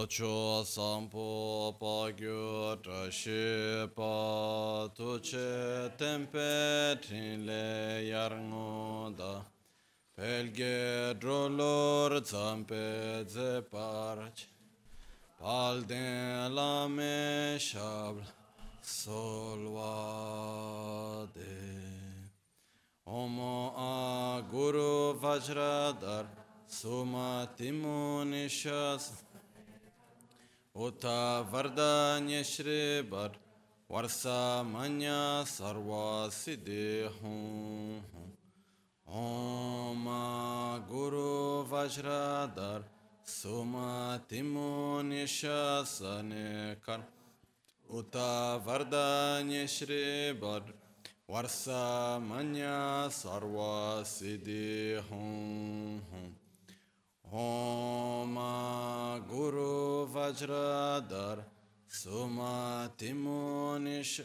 [0.00, 9.44] Chocho sampo pa gyo trashi pa tuche tempe trinle yarngo da
[10.16, 14.46] pelge drolor zampe ze parch
[15.38, 18.24] palden la me shabl
[18.82, 19.60] solvade
[23.06, 26.26] Omo a guru vajradar
[26.66, 29.04] suma timunishas
[30.80, 33.32] Uta Vardanya Shri Bar
[33.90, 38.00] Varsa Manya Sarva Siddhi Hum
[39.06, 40.06] Om
[40.88, 42.82] Guru Vajradar
[43.22, 47.00] Suma Timuni Shasane Kar.
[47.92, 50.62] Uta Vardanya Shri Bar
[51.28, 56.39] Varsa Manya Sarva Siddhi Hum
[57.32, 58.34] Om
[59.28, 61.44] Guru Vajradar
[61.88, 64.24] Sumatimonisha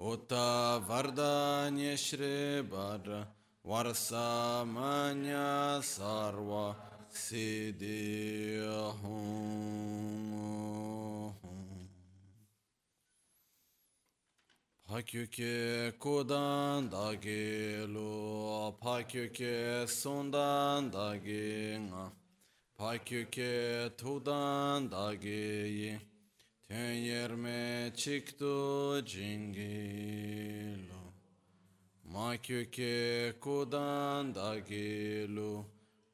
[0.00, 3.26] Uta Vardanya Shri Badra
[3.64, 6.74] Varsamanya Sarva
[7.12, 8.58] Siddhi
[14.88, 22.12] Pakyuke kudan dagi lu, pakyuke sundan dagi nga,
[22.78, 25.98] pakyuke tudan dagi yi,
[26.68, 31.02] ten yerme çıktı jingi lu.
[32.04, 35.64] Makyuke kudan dagi lu,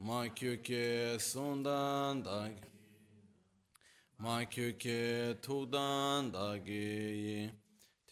[0.00, 2.68] makyuke sundan dagi,
[4.18, 6.72] makyuke tudan dagi
[7.24, 7.61] yi,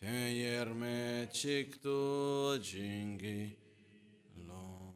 [0.00, 3.56] ten yerme çıktı cingi
[4.48, 4.94] lo.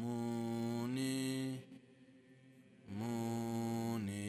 [0.00, 1.60] Muni
[2.88, 4.26] Muni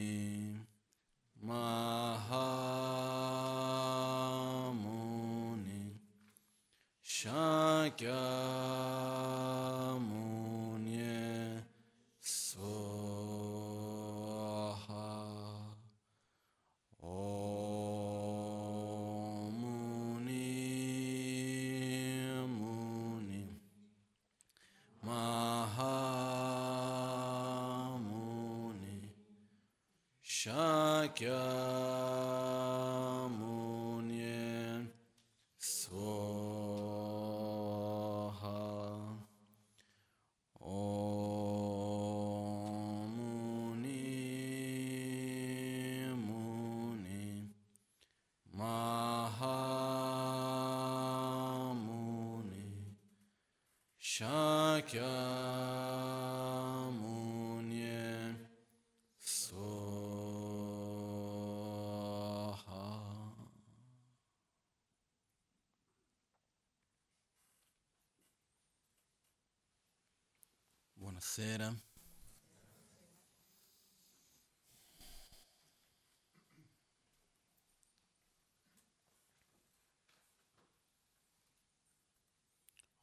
[1.42, 2.38] Mahamuni
[7.02, 8.37] Shakyamuni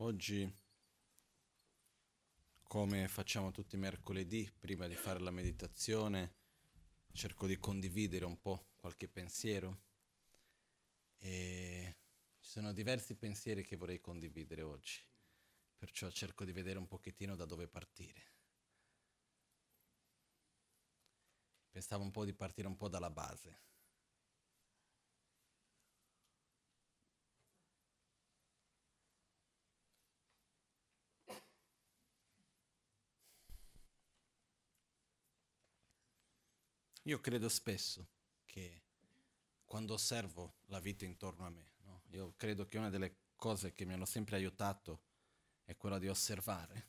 [0.04, 0.54] Oggi,
[2.62, 6.34] come facciamo tutti i mercoledì, prima di fare la meditazione,
[7.10, 9.80] cerco di condividere un po' qualche pensiero
[11.16, 11.96] e
[12.38, 15.00] ci sono diversi pensieri che vorrei condividere oggi,
[15.78, 18.32] perciò cerco di vedere un pochettino da dove partire.
[21.70, 23.73] Pensavo un po' di partire un po' dalla base.
[37.06, 38.08] Io credo spesso
[38.46, 38.82] che
[39.66, 42.02] quando osservo la vita intorno a me, no?
[42.12, 45.02] io credo che una delle cose che mi hanno sempre aiutato
[45.64, 46.88] è quella di osservare,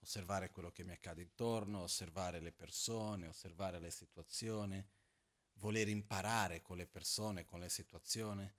[0.00, 4.82] osservare quello che mi accade intorno, osservare le persone, osservare le situazioni,
[5.54, 8.50] voler imparare con le persone, con le situazioni.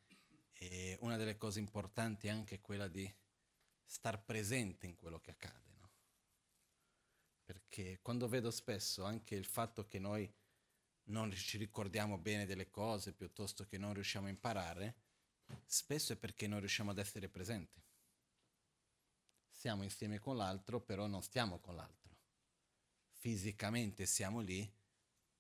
[0.54, 3.12] E una delle cose importanti è anche quella di
[3.84, 5.71] star presente in quello che accade.
[7.51, 10.33] Perché quando vedo spesso anche il fatto che noi
[11.07, 14.95] non ci ricordiamo bene delle cose piuttosto che non riusciamo a imparare,
[15.65, 17.83] spesso è perché non riusciamo ad essere presenti.
[19.50, 22.15] Siamo insieme con l'altro, però non stiamo con l'altro.
[23.09, 24.74] Fisicamente siamo lì,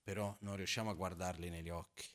[0.03, 2.09] però non riusciamo a guardarli negli occhi,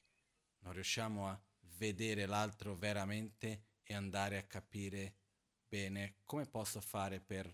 [0.58, 1.42] non riusciamo a
[1.78, 5.16] vedere l'altro veramente e andare a capire
[5.66, 7.50] bene come posso fare per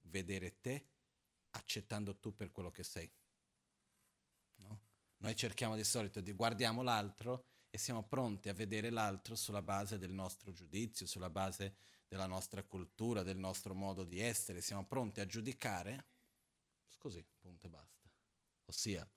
[0.00, 0.96] vedere te
[1.50, 3.10] accettando tu per quello che sei.
[4.56, 4.80] No?
[5.18, 9.98] Noi cerchiamo di solito di guardiamo l'altro e siamo pronti a vedere l'altro sulla base
[9.98, 15.20] del nostro giudizio, sulla base della nostra cultura, del nostro modo di essere, siamo pronti
[15.20, 16.06] a giudicare
[16.98, 18.10] così, punto e basta.
[18.66, 19.08] Ossia,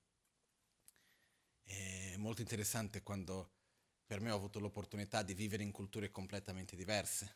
[1.63, 3.53] è molto interessante quando
[4.05, 7.35] per me ho avuto l'opportunità di vivere in culture completamente diverse.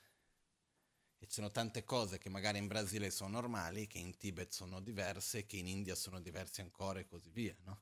[1.17, 4.79] E ci sono tante cose che magari in Brasile sono normali, che in Tibet sono
[4.79, 7.81] diverse, che in India sono diverse ancora e così via, no?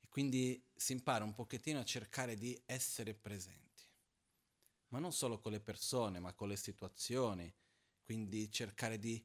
[0.00, 3.84] E quindi si impara un pochettino a cercare di essere presenti,
[4.88, 7.52] ma non solo con le persone, ma con le situazioni,
[8.02, 9.24] quindi cercare di...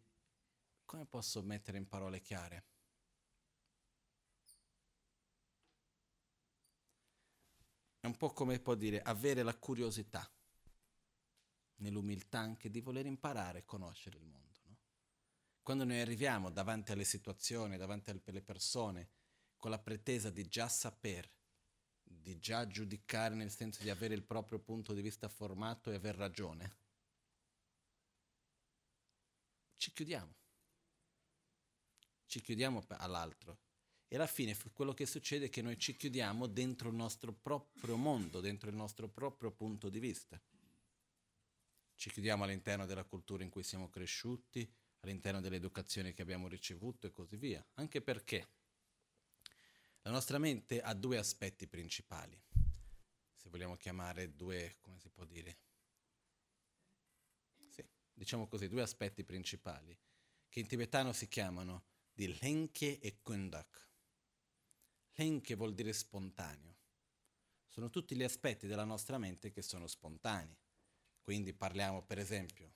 [0.85, 2.65] come posso mettere in parole chiare?
[7.99, 10.31] È un po' come può dire avere la curiosità,
[11.81, 14.59] nell'umiltà anche di voler imparare e conoscere il mondo.
[14.65, 14.77] No?
[15.61, 19.09] Quando noi arriviamo davanti alle situazioni, davanti alle persone,
[19.57, 21.29] con la pretesa di già sapere,
[22.03, 26.15] di già giudicare nel senso di avere il proprio punto di vista formato e aver
[26.15, 26.75] ragione,
[29.77, 30.33] ci chiudiamo.
[32.25, 33.59] Ci chiudiamo all'altro
[34.07, 37.95] e alla fine quello che succede è che noi ci chiudiamo dentro il nostro proprio
[37.95, 40.41] mondo, dentro il nostro proprio punto di vista.
[42.01, 44.67] Ci chiudiamo all'interno della cultura in cui siamo cresciuti,
[45.01, 47.63] all'interno dell'educazione che abbiamo ricevuto e così via.
[47.75, 48.47] Anche perché
[50.01, 52.41] la nostra mente ha due aspetti principali,
[53.31, 55.59] se vogliamo chiamare due, come si può dire?
[57.69, 59.95] Sì, diciamo così, due aspetti principali,
[60.49, 63.89] che in tibetano si chiamano di Lenke e Kundak.
[65.17, 66.77] Len che vuol dire spontaneo.
[67.67, 70.57] Sono tutti gli aspetti della nostra mente che sono spontanei.
[71.21, 72.73] Quindi parliamo per esempio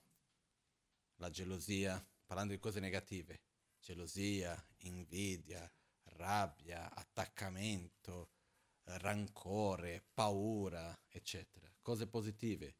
[1.18, 3.42] la gelosia, parlando di cose negative,
[3.80, 5.70] gelosia, invidia,
[6.04, 8.32] rabbia, attaccamento,
[8.84, 11.72] rancore, paura, eccetera.
[11.82, 12.76] Cose positive.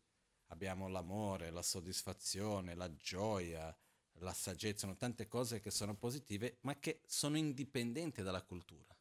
[0.50, 3.76] Abbiamo l'amore, la soddisfazione, la gioia,
[4.20, 8.96] la saggezza, sono tante cose che sono positive, ma che sono indipendenti dalla cultura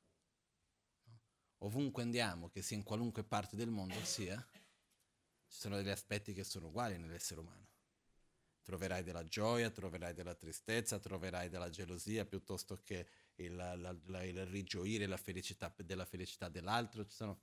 [1.65, 4.47] ovunque andiamo, che sia in qualunque parte del mondo sia,
[5.55, 7.69] ci sono degli aspetti che sono uguali nell'essere umano.
[8.65, 13.07] Troverai della gioia, troverai della tristezza, troverai della gelosia piuttosto che
[13.37, 17.07] il, la, la, il rigioire la felicità, della felicità dell'altro.
[17.07, 17.41] Ci sono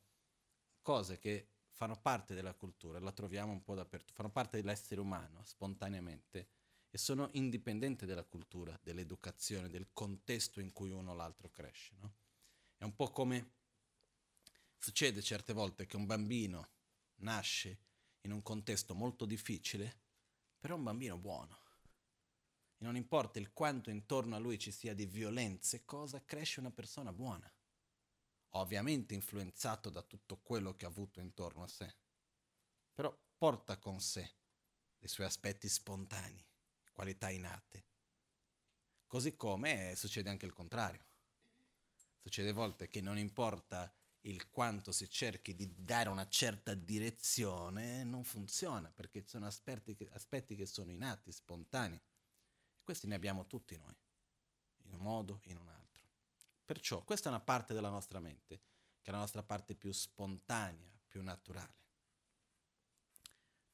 [0.81, 5.41] cose che fanno parte della cultura, la troviamo un po' dappertutto, fanno parte dell'essere umano
[5.45, 6.49] spontaneamente
[6.89, 11.95] e sono indipendenti dalla cultura, dell'educazione, del contesto in cui uno o l'altro cresce.
[12.01, 12.13] No?
[12.75, 13.59] È un po' come
[14.83, 16.67] Succede certe volte che un bambino
[17.17, 17.77] nasce
[18.21, 20.00] in un contesto molto difficile,
[20.59, 21.59] però è un bambino buono.
[22.77, 26.59] E non importa il quanto intorno a lui ci sia di violenza e cosa, cresce
[26.59, 27.51] una persona buona.
[28.56, 31.95] Ovviamente influenzato da tutto quello che ha avuto intorno a sé.
[32.94, 34.29] Però porta con sé
[35.00, 36.45] i suoi aspetti spontanei,
[36.91, 37.85] qualità innate.
[39.07, 41.06] Così come succede anche il contrario.
[42.21, 43.91] Succede a volte che non importa
[44.25, 50.09] il quanto si cerchi di dare una certa direzione non funziona perché sono aspetti che,
[50.11, 51.99] aspetti che sono innati, spontanei.
[52.83, 53.95] Questi ne abbiamo tutti noi,
[54.83, 56.04] in un modo in un altro.
[56.66, 58.61] Perciò questa è una parte della nostra mente,
[59.01, 61.80] che è la nostra parte più spontanea, più naturale.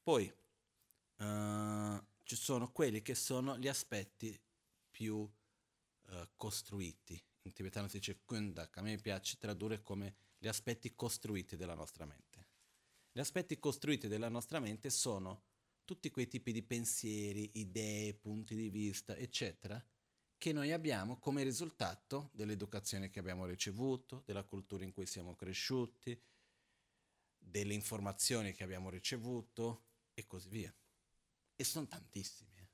[0.02, 0.32] Poi
[1.16, 4.40] uh, ci sono quelli che sono gli aspetti
[4.90, 7.22] più uh, costruiti.
[7.42, 12.04] In tibetano si dice kundak, a me piace tradurre come gli aspetti costruiti della nostra
[12.04, 12.46] mente.
[13.10, 15.42] Gli aspetti costruiti della nostra mente sono
[15.84, 19.82] tutti quei tipi di pensieri, idee, punti di vista, eccetera,
[20.36, 26.16] che noi abbiamo come risultato dell'educazione che abbiamo ricevuto, della cultura in cui siamo cresciuti,
[27.36, 30.72] delle informazioni che abbiamo ricevuto e così via.
[31.56, 32.54] E sono tantissimi.
[32.54, 32.68] Eh.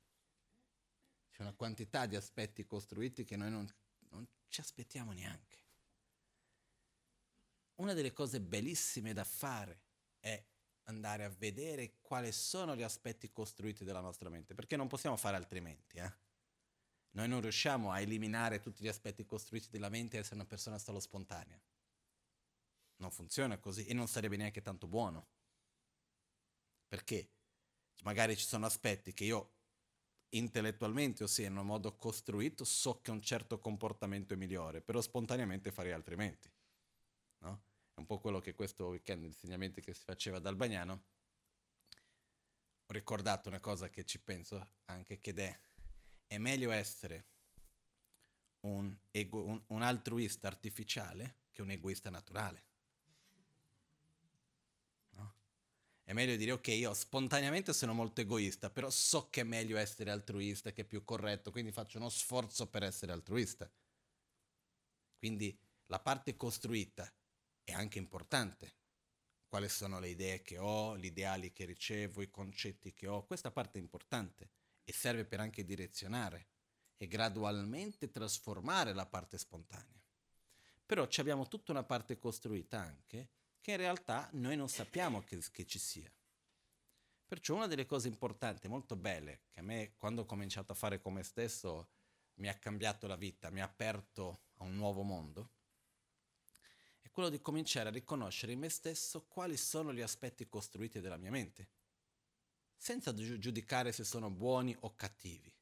[1.30, 3.74] C'è una quantità di aspetti costruiti che noi non,
[4.10, 5.63] non ci aspettiamo neanche
[7.76, 9.82] una delle cose bellissime da fare
[10.20, 10.42] è
[10.84, 15.36] andare a vedere quali sono gli aspetti costruiti della nostra mente, perché non possiamo fare
[15.36, 15.98] altrimenti.
[15.98, 16.12] Eh?
[17.12, 20.78] Noi non riusciamo a eliminare tutti gli aspetti costruiti della mente e essere una persona
[20.78, 21.60] solo spontanea.
[22.96, 25.28] Non funziona così e non sarebbe neanche tanto buono.
[26.86, 27.30] Perché
[28.02, 29.52] magari ci sono aspetti che io
[30.30, 35.70] intellettualmente, ossia in un modo costruito, so che un certo comportamento è migliore, però spontaneamente
[35.70, 36.50] farei altrimenti
[37.44, 37.62] no?
[37.94, 41.04] È un po' quello che questo weekend, gli insegnamenti che si faceva dal Bagnano,
[42.86, 45.60] ricordato una cosa che ci penso anche, che è,
[46.26, 47.26] è meglio essere
[48.60, 52.72] un, ego, un, un altruista artificiale che un egoista naturale.
[56.04, 60.10] È meglio dire, ok, io spontaneamente sono molto egoista, però so che è meglio essere
[60.10, 63.70] altruista, che è più corretto, quindi faccio uno sforzo per essere altruista.
[65.16, 67.10] Quindi la parte costruita
[67.64, 68.76] è anche importante.
[69.46, 73.24] Quali sono le idee che ho, gli ideali che ricevo, i concetti che ho.
[73.24, 74.50] Questa parte è importante
[74.84, 76.48] e serve per anche direzionare
[76.96, 80.02] e gradualmente trasformare la parte spontanea.
[80.86, 83.30] Però abbiamo tutta una parte costruita anche
[83.60, 86.12] che in realtà noi non sappiamo che, che ci sia.
[87.26, 91.00] Perciò una delle cose importanti, molto belle, che a me quando ho cominciato a fare
[91.00, 91.88] come stesso
[92.34, 95.53] mi ha cambiato la vita, mi ha aperto a un nuovo mondo,
[97.14, 101.30] quello di cominciare a riconoscere in me stesso quali sono gli aspetti costruiti della mia
[101.30, 101.68] mente,
[102.76, 105.54] senza giudicare se sono buoni o cattivi.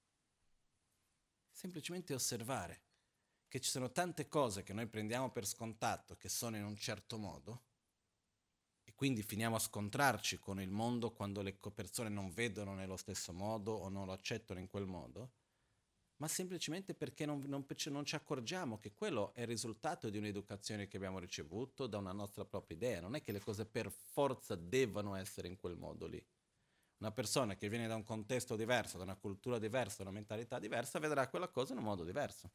[1.51, 2.81] Semplicemente osservare
[3.49, 7.19] che ci sono tante cose che noi prendiamo per scontato che sono in un certo
[7.19, 7.65] modo
[8.83, 13.35] e quindi finiamo a scontrarci con il mondo quando le persone non vedono nello stesso
[13.35, 15.33] modo o non lo accettano in quel modo,
[16.23, 20.87] ma semplicemente perché non, non, non ci accorgiamo che quello è il risultato di un'educazione
[20.87, 23.01] che abbiamo ricevuto, da una nostra propria idea.
[23.01, 26.25] Non è che le cose per forza devono essere in quel modo lì.
[26.99, 30.61] Una persona che viene da un contesto diverso, da una cultura diversa, da una mentalità
[30.61, 32.49] diversa, vedrà quella cosa in un modo diverso.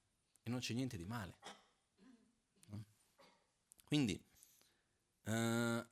[0.44, 1.36] E non c'è niente di male.
[3.84, 4.18] Quindi,
[5.24, 5.86] eh,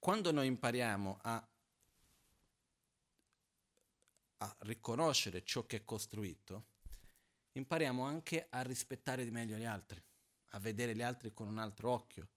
[0.00, 1.48] quando noi impariamo a,
[4.38, 6.70] a riconoscere ciò che è costruito,
[7.52, 10.02] impariamo anche a rispettare di meglio gli altri,
[10.50, 12.28] a vedere gli altri con un altro occhio,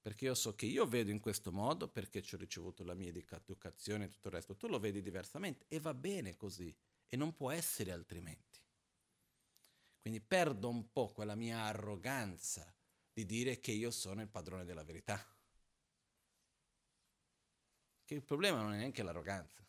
[0.00, 3.08] perché io so che io vedo in questo modo perché ci ho ricevuto la mia
[3.08, 6.74] educazione e tutto il resto, tu lo vedi diversamente e va bene così
[7.06, 8.60] e non può essere altrimenti.
[10.00, 12.72] Quindi perdo un po' quella mia arroganza
[13.12, 15.20] di dire che io sono il padrone della verità.
[18.04, 19.66] Che il problema non è neanche l'arroganza,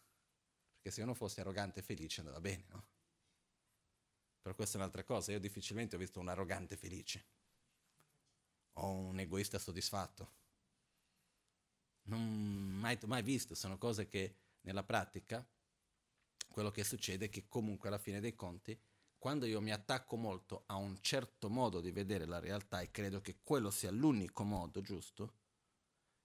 [0.73, 2.87] perché se uno fosse arrogante e felice andava bene, no?
[4.47, 7.25] Però questa è un'altra cosa, io difficilmente ho visto un arrogante felice
[8.75, 10.31] o un egoista soddisfatto.
[12.03, 12.21] Non
[12.79, 15.45] mai, mai visto, sono cose che nella pratica
[16.47, 18.79] quello che succede è che comunque alla fine dei conti,
[19.17, 23.19] quando io mi attacco molto a un certo modo di vedere la realtà e credo
[23.19, 25.39] che quello sia l'unico modo giusto,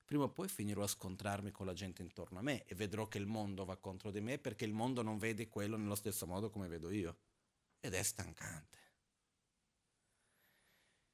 [0.04, 3.18] prima o poi finirò a scontrarmi con la gente intorno a me e vedrò che
[3.18, 6.50] il mondo va contro di me perché il mondo non vede quello nello stesso modo
[6.50, 7.16] come vedo io.
[7.84, 8.78] Ed è stancante.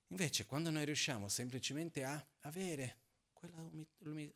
[0.09, 3.01] Invece quando noi riusciamo semplicemente a avere
[3.33, 3.69] quella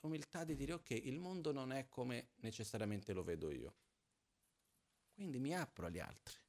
[0.00, 3.76] umiltà di dire ok, il mondo non è come necessariamente lo vedo io.
[5.12, 6.40] Quindi mi apro agli altri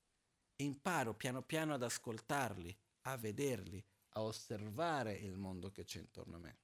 [0.58, 3.84] imparo piano piano ad ascoltarli, a vederli,
[4.16, 6.58] a osservare il mondo che c'è intorno a me.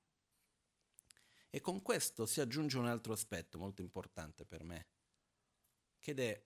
[1.49, 4.87] E con questo si aggiunge un altro aspetto molto importante per me,
[5.97, 6.43] che è,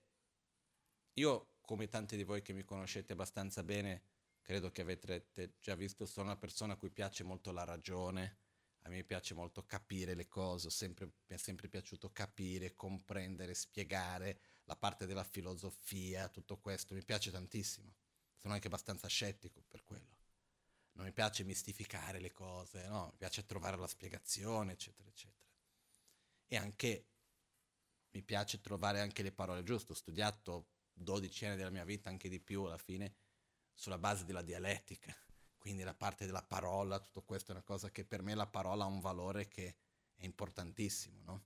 [1.14, 4.02] io come tanti di voi che mi conoscete abbastanza bene,
[4.42, 5.28] credo che avete
[5.60, 8.38] già visto, sono una persona a cui piace molto la ragione,
[8.82, 14.38] a me piace molto capire le cose, sempre, mi è sempre piaciuto capire, comprendere, spiegare
[14.64, 17.94] la parte della filosofia, tutto questo, mi piace tantissimo.
[18.36, 20.16] Sono anche abbastanza scettico per quello.
[20.92, 23.06] Non mi piace mistificare le cose, no?
[23.06, 25.50] mi piace trovare la spiegazione, eccetera, eccetera.
[26.46, 27.08] E anche
[28.10, 29.92] mi piace trovare anche le parole giuste.
[29.92, 33.14] Ho studiato 12 anni della mia vita, anche di più alla fine,
[33.74, 35.14] sulla base della dialettica,
[35.58, 38.84] quindi la parte della parola, tutto questo è una cosa che per me la parola
[38.84, 39.76] ha un valore che
[40.14, 41.44] è importantissimo, no?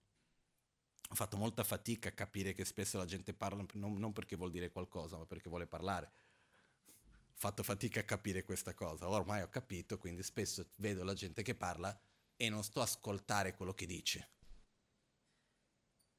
[1.11, 4.51] Ho fatto molta fatica a capire che spesso la gente parla non, non perché vuol
[4.51, 6.11] dire qualcosa, ma perché vuole parlare.
[6.87, 11.43] Ho fatto fatica a capire questa cosa, ormai ho capito, quindi spesso vedo la gente
[11.43, 11.99] che parla
[12.37, 14.29] e non sto a ascoltare quello che dice.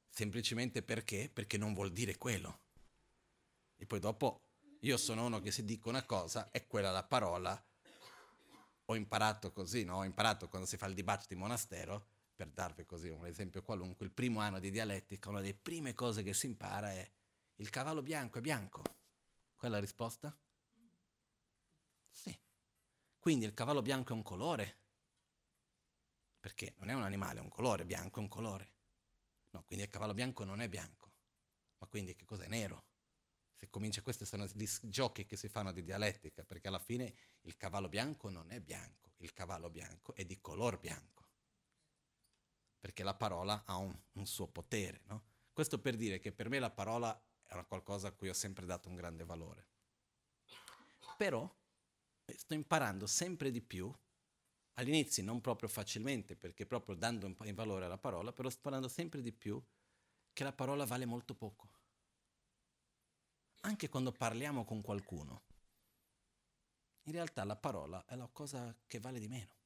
[0.08, 1.30] Semplicemente perché?
[1.30, 2.68] Perché non vuol dire quello.
[3.80, 4.42] E poi dopo
[4.80, 7.58] io sono uno che se dico una cosa è quella la parola.
[8.84, 9.96] Ho imparato così, no?
[9.96, 14.04] Ho imparato quando si fa il dibattito in monastero, per darvi così un esempio qualunque,
[14.04, 17.10] il primo anno di dialettica, una delle prime cose che si impara è
[17.54, 18.82] il cavallo bianco è bianco.
[19.56, 20.38] Quella è la risposta?
[22.10, 22.38] Sì.
[23.18, 24.78] Quindi il cavallo bianco è un colore?
[26.38, 28.72] Perché non è un animale, è un colore, bianco è un colore.
[29.52, 31.12] No, quindi il cavallo bianco non è bianco.
[31.78, 32.88] Ma quindi che cos'è nero?
[33.60, 37.12] Se comincia, questi sono gli giochi che si fanno di dialettica, perché alla fine
[37.42, 41.28] il cavallo bianco non è bianco, il cavallo bianco è di color bianco,
[42.80, 45.24] perché la parola ha un, un suo potere, no?
[45.52, 47.14] Questo per dire che per me la parola
[47.44, 49.68] è una qualcosa a cui ho sempre dato un grande valore.
[51.18, 51.54] Però
[52.24, 53.94] eh, sto imparando sempre di più,
[54.74, 58.60] all'inizio non proprio facilmente, perché proprio dando un po' di valore alla parola, però sto
[58.60, 59.62] imparando sempre di più
[60.32, 61.79] che la parola vale molto poco.
[63.60, 65.42] Anche quando parliamo con qualcuno,
[67.04, 69.58] in realtà la parola è la cosa che vale di meno.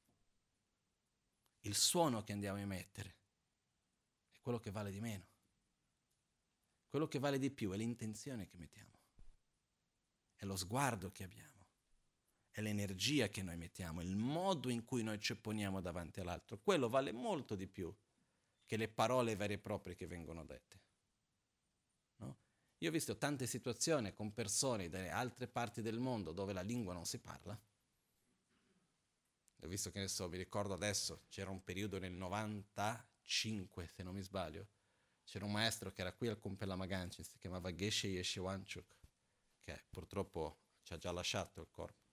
[1.61, 3.15] Il suono che andiamo a emettere
[4.31, 5.27] è quello che vale di meno.
[6.87, 8.99] Quello che vale di più è l'intenzione che mettiamo,
[10.35, 11.65] è lo sguardo che abbiamo,
[12.51, 16.57] è l'energia che noi mettiamo, il modo in cui noi ci poniamo davanti all'altro.
[16.57, 17.93] Quello vale molto di più
[18.65, 20.84] che le parole vere e proprie che vengono dette.
[22.85, 26.93] Io ho visto tante situazioni con persone dalle altre parti del mondo dove la lingua
[26.93, 27.59] non si parla.
[29.63, 34.13] Ho visto che ne so, vi ricordo adesso, c'era un periodo nel 95, se non
[34.13, 34.67] mi sbaglio,
[35.23, 38.95] c'era un maestro che era qui al Compella Maganci, si chiamava Geshe Yeshewanchuk,
[39.61, 42.05] che purtroppo ci ha già lasciato il corpo.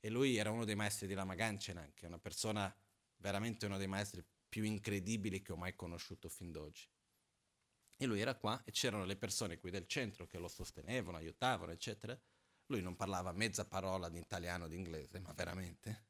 [0.00, 2.70] E lui era uno dei maestri di Lama Ganchen anche, una persona
[3.16, 6.92] veramente uno dei maestri più incredibili che ho mai conosciuto fin d'oggi.
[7.96, 11.72] E lui era qua e c'erano le persone qui del centro che lo sostenevano, aiutavano,
[11.72, 12.18] eccetera.
[12.66, 16.06] Lui non parlava mezza parola di italiano o di inglese, ma veramente.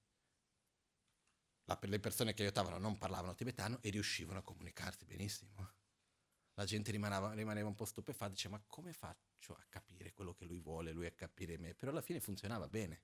[1.64, 5.74] La, le persone che aiutavano non parlavano tibetano e riuscivano a comunicarsi benissimo
[6.54, 10.44] la gente rimaneva, rimaneva un po' stupefatta, dice ma come faccio a capire quello che
[10.44, 11.74] lui vuole, lui a capire me?
[11.74, 13.02] Però alla fine funzionava bene.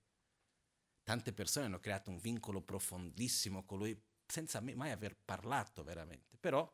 [1.03, 6.37] Tante persone hanno creato un vincolo profondissimo con lui senza mai aver parlato veramente.
[6.39, 6.73] Però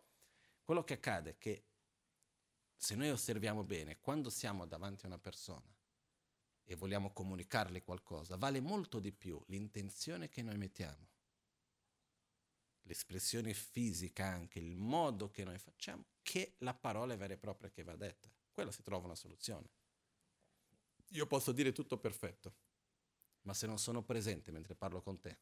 [0.63, 1.65] quello che accade è che
[2.77, 5.75] se noi osserviamo bene, quando siamo davanti a una persona
[6.65, 11.09] e vogliamo comunicarle qualcosa, vale molto di più l'intenzione che noi mettiamo
[12.87, 17.83] l'espressione fisica anche, il modo che noi facciamo, che la parola vera e propria che
[17.83, 18.31] va detta.
[18.53, 19.69] Quella si trova una soluzione.
[21.11, 22.55] Io posso dire tutto perfetto,
[23.43, 25.39] ma se non sono presente mentre parlo con te,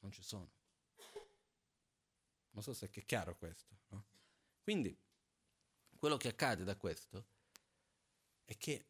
[0.00, 0.50] non ci sono.
[2.50, 3.78] Non so se è chiaro questo.
[3.88, 4.04] No?
[4.62, 4.96] Quindi,
[5.98, 7.26] quello che accade da questo
[8.44, 8.86] è che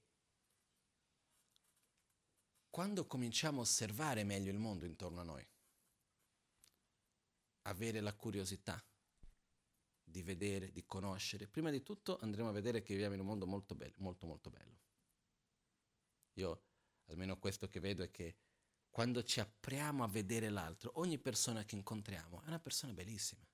[2.70, 5.46] quando cominciamo a osservare meglio il mondo intorno a noi,
[7.62, 8.82] avere la curiosità
[10.04, 11.48] di vedere, di conoscere.
[11.48, 14.50] Prima di tutto andremo a vedere che viviamo in un mondo molto bello, molto molto
[14.50, 14.78] bello.
[16.34, 16.62] Io,
[17.06, 18.36] almeno questo che vedo è che
[18.90, 23.46] quando ci apriamo a vedere l'altro, ogni persona che incontriamo è una persona bellissima.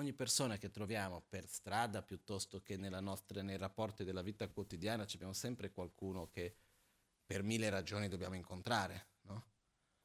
[0.00, 5.34] Ogni persona che troviamo per strada piuttosto che nostra, nei rapporti della vita quotidiana, abbiamo
[5.34, 6.56] sempre qualcuno che
[7.26, 9.44] per mille ragioni dobbiamo incontrare, no?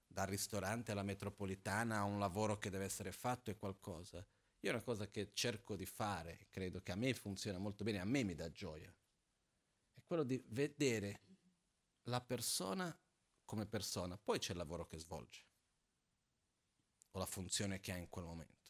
[0.05, 4.17] dal ristorante alla metropolitana a un lavoro che deve essere fatto è qualcosa.
[4.59, 8.05] Io una cosa che cerco di fare, credo che a me funziona molto bene, a
[8.05, 8.93] me mi dà gioia.
[9.93, 11.21] È quello di vedere
[12.09, 12.93] la persona
[13.45, 15.45] come persona, poi c'è il lavoro che svolge
[17.11, 18.64] o la funzione che ha in quel momento.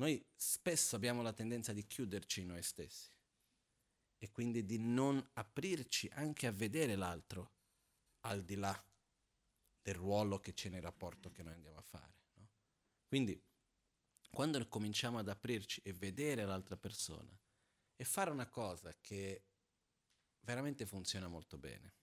[0.00, 0.06] No?
[0.06, 3.10] Noi spesso abbiamo la tendenza di chiuderci in noi stessi
[4.16, 7.52] e quindi di non aprirci anche a vedere l'altro
[8.20, 8.84] al di là
[9.82, 12.14] del ruolo che c'è nel rapporto che noi andiamo a fare.
[12.34, 12.48] No?
[13.06, 13.42] Quindi,
[14.30, 17.38] quando cominciamo ad aprirci e vedere l'altra persona
[17.94, 19.44] e fare una cosa che
[20.40, 21.94] veramente funziona molto bene,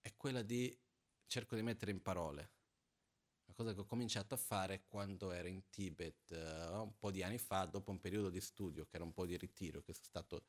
[0.00, 0.76] è quella di,
[1.26, 2.59] cerco di mettere in parole,
[3.60, 7.36] cosa che ho cominciato a fare quando ero in Tibet uh, un po' di anni
[7.36, 10.46] fa, dopo un periodo di studio, che era un po' di ritiro, che sono stato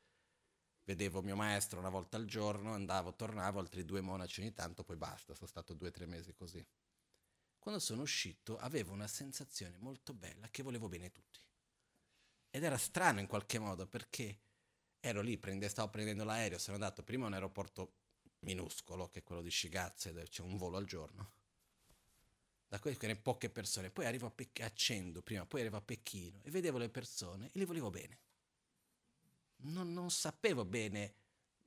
[0.84, 4.96] vedevo mio maestro una volta al giorno, andavo, tornavo, altri due monaci ogni tanto, poi
[4.96, 6.66] basta, sono stato due o tre mesi così.
[7.58, 11.38] Quando sono uscito avevo una sensazione molto bella che volevo bene a tutti.
[12.48, 14.40] Ed era strano in qualche modo perché
[15.00, 17.96] ero lì, prende, stavo prendendo l'aereo, sono andato prima a un aeroporto
[18.40, 21.40] minuscolo, che è quello di Shigazze, dove c'è un volo al giorno.
[22.72, 23.90] Da erano poche persone.
[23.90, 27.46] Poi arrivo a, Pech- a Cendo prima, poi arrivo a Pechino e vedevo le persone
[27.46, 28.18] e li volevo bene
[29.62, 31.14] non, non sapevo bene,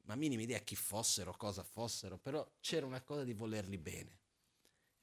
[0.04, 4.20] ma minima idea chi fossero, cosa fossero, però c'era una cosa di volerli bene.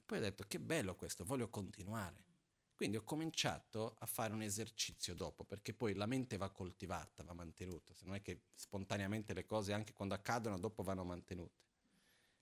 [0.05, 2.31] Poi ho detto che bello questo, voglio continuare.
[2.75, 7.33] Quindi ho cominciato a fare un esercizio dopo, perché poi la mente va coltivata, va
[7.33, 11.61] mantenuta, se non è che spontaneamente le cose anche quando accadono dopo vanno mantenute.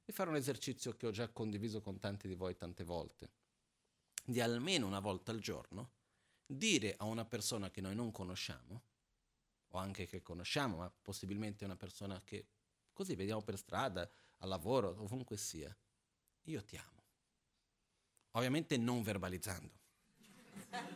[0.03, 3.29] E fare un esercizio che ho già condiviso con tanti di voi tante volte,
[4.23, 5.91] di almeno una volta al giorno
[6.45, 8.81] dire a una persona che noi non conosciamo
[9.69, 12.45] o anche che conosciamo, ma possibilmente una persona che
[12.91, 15.75] così vediamo per strada, al lavoro, ovunque sia.
[16.45, 17.03] Io ti amo.
[18.31, 19.79] Ovviamente non verbalizzando.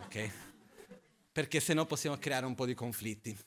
[0.04, 0.54] Ok?
[1.36, 3.38] perché se no possiamo creare un po' di conflitti.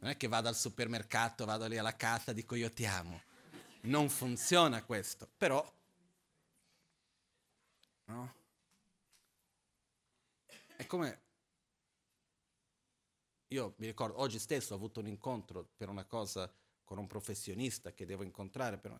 [0.00, 3.22] Non è che vado al supermercato, vado lì alla cassa, dico io ti amo.
[3.84, 5.66] Non funziona questo, però...
[8.04, 8.34] No?
[10.76, 11.20] È come...
[13.48, 16.50] Io mi ricordo, oggi stesso ho avuto un incontro per una cosa
[16.84, 18.98] con un professionista che devo incontrare, però,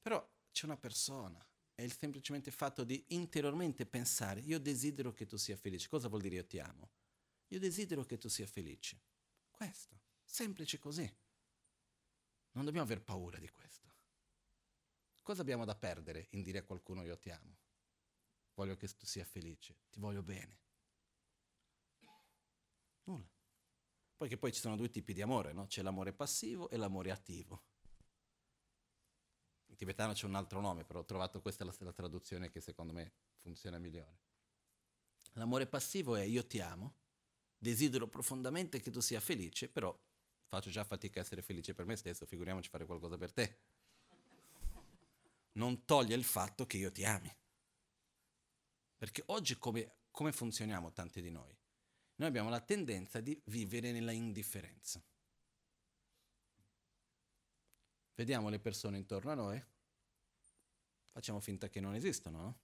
[0.00, 1.44] però c'è una persona.
[1.74, 5.88] È il semplicemente fatto di interiormente pensare, io desidero che tu sia felice.
[5.88, 6.90] Cosa vuol dire io ti amo?
[7.48, 9.00] Io desidero che tu sia felice.
[9.50, 11.12] Questo, semplice così.
[12.52, 13.92] Non dobbiamo aver paura di questo.
[15.22, 17.58] Cosa abbiamo da perdere in dire a qualcuno io ti amo?
[18.54, 20.63] Voglio che tu sia felice, ti voglio bene.
[23.04, 23.28] Nulla.
[24.16, 25.66] Poi che poi ci sono due tipi di amore, no?
[25.66, 27.62] C'è l'amore passivo e l'amore attivo.
[29.66, 32.92] In tibetano c'è un altro nome, però ho trovato questa la, la traduzione che secondo
[32.92, 34.20] me funziona migliore.
[35.32, 36.94] L'amore passivo è io ti amo,
[37.58, 39.98] desidero profondamente che tu sia felice, però
[40.46, 43.58] faccio già fatica a essere felice per me stesso, figuriamoci fare qualcosa per te.
[45.52, 47.34] Non toglie il fatto che io ti ami.
[48.96, 51.56] Perché oggi come, come funzioniamo tanti di noi?
[52.16, 55.02] Noi abbiamo la tendenza di vivere nella indifferenza.
[58.14, 59.62] Vediamo le persone intorno a noi,
[61.10, 62.58] facciamo finta che non esistono, no?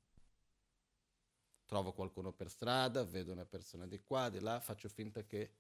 [1.67, 5.55] Trovo qualcuno per strada, vedo una persona di qua, di là, faccio finta che,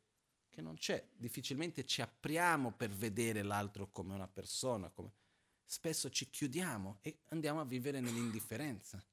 [0.49, 1.09] che non c'è.
[1.13, 5.13] Difficilmente ci apriamo per vedere l'altro come una persona, come...
[5.65, 9.05] spesso ci chiudiamo e andiamo a vivere nell'indifferenza.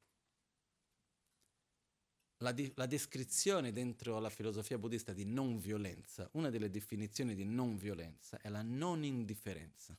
[2.41, 7.43] La, di- la, descrizione dentro la filosofia buddista di non violenza, una delle definizioni di
[7.43, 9.97] non violenza è la non indifferenza.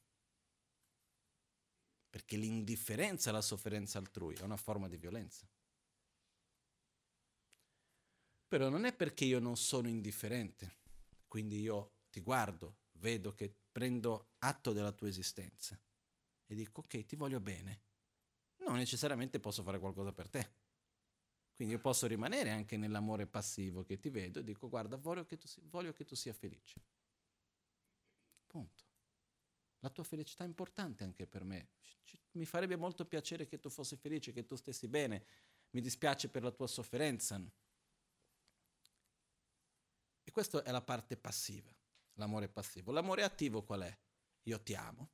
[2.11, 5.48] Perché l'indifferenza alla sofferenza altrui è una forma di violenza.
[8.46, 10.79] Però non è perché io non sono indifferente,
[11.27, 15.79] quindi io ti guardo, vedo che prendo atto della tua esistenza
[16.46, 17.83] e dico ok, ti voglio bene.
[18.59, 20.58] Non necessariamente posso fare qualcosa per te.
[21.59, 25.37] Quindi io posso rimanere anche nell'amore passivo che ti vedo e dico guarda, voglio che
[25.38, 26.81] tu, voglio che tu sia felice.
[28.47, 28.85] Punto.
[29.81, 31.71] La tua felicità è importante anche per me.
[32.35, 35.25] Mi farebbe molto piacere che tu fossi felice, che tu stessi bene.
[35.71, 37.44] Mi dispiace per la tua sofferenza.
[40.23, 41.75] E questa è la parte passiva,
[42.12, 42.92] l'amore passivo.
[42.92, 43.99] L'amore attivo qual è?
[44.44, 45.11] Io ti amo,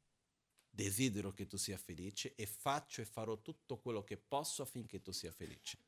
[0.68, 5.10] desidero che tu sia felice e faccio e farò tutto quello che posso affinché tu
[5.10, 5.83] sia felice.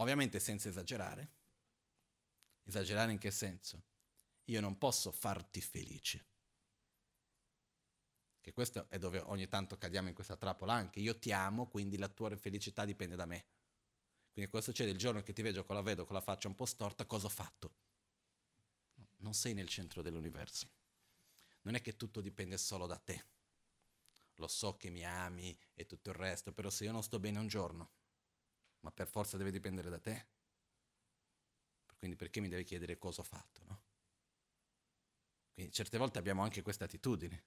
[0.00, 1.30] Ovviamente senza esagerare.
[2.64, 3.82] Esagerare in che senso?
[4.46, 6.26] Io non posso farti felice
[8.40, 11.98] che questo è dove ogni tanto cadiamo in questa trappola anche, io ti amo, quindi
[11.98, 13.44] la tua felicità dipende da me.
[14.32, 14.90] Quindi cosa succede?
[14.90, 17.26] Il giorno che ti vedo con la vedo con la faccia un po' storta, cosa
[17.26, 17.74] ho fatto?
[19.18, 20.68] Non sei nel centro dell'universo.
[21.62, 23.24] Non è che tutto dipende solo da te.
[24.36, 27.38] Lo so che mi ami e tutto il resto, però se io non sto bene
[27.38, 27.90] un giorno,
[28.80, 30.26] ma per forza deve dipendere da te.
[31.96, 33.82] Quindi perché mi devi chiedere cosa ho fatto, no?
[35.52, 37.44] Quindi certe volte abbiamo anche questa attitudine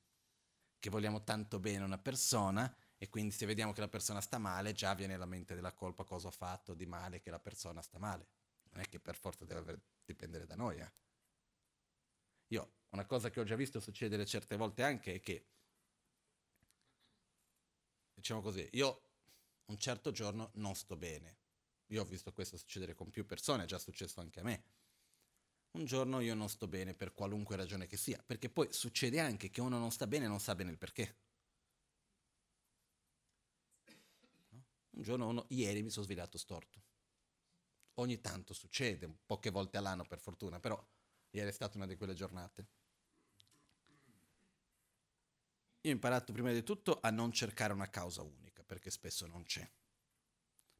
[0.77, 4.73] che vogliamo tanto bene una persona e quindi se vediamo che la persona sta male
[4.73, 7.97] già viene la mente della colpa cosa ho fatto di male che la persona sta
[7.97, 8.27] male.
[8.71, 10.79] Non è che per forza deve dipendere da noi.
[10.79, 10.91] Eh.
[12.47, 15.47] Io, una cosa che ho già visto succedere certe volte anche è che,
[18.13, 19.01] diciamo così, io
[19.65, 21.38] un certo giorno non sto bene.
[21.88, 24.63] Io ho visto questo succedere con più persone, è già successo anche a me
[25.73, 29.49] un giorno io non sto bene per qualunque ragione che sia, perché poi succede anche
[29.49, 31.17] che uno non sta bene e non sa bene il perché.
[34.91, 36.82] Un giorno uno, ieri mi sono svegliato storto.
[37.95, 40.80] Ogni tanto succede, poche volte all'anno per fortuna, però
[41.32, 42.67] ieri è stata una di quelle giornate.
[45.82, 49.43] Io ho imparato prima di tutto a non cercare una causa unica, perché spesso non
[49.43, 49.69] c'è.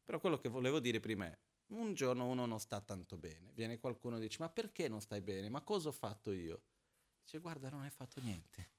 [0.02, 3.78] Però quello che volevo dire prima è, un giorno uno non sta tanto bene, viene
[3.78, 5.48] qualcuno e dice ma perché non stai bene?
[5.48, 6.62] Ma cosa ho fatto io?
[7.22, 8.72] Dice guarda non hai fatto niente.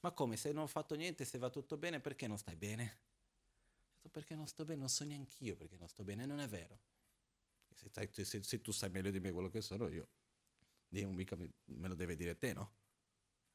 [0.00, 3.00] Ma come se non ho fatto niente, se va tutto bene, perché non stai bene?
[3.94, 6.48] Detto, perché non sto bene, non so neanche io perché non sto bene, non è
[6.48, 6.80] vero.
[7.74, 10.08] Se, se, se, tu sai meglio di me quello che sono io,
[10.88, 12.76] mica me, me lo deve dire te, no?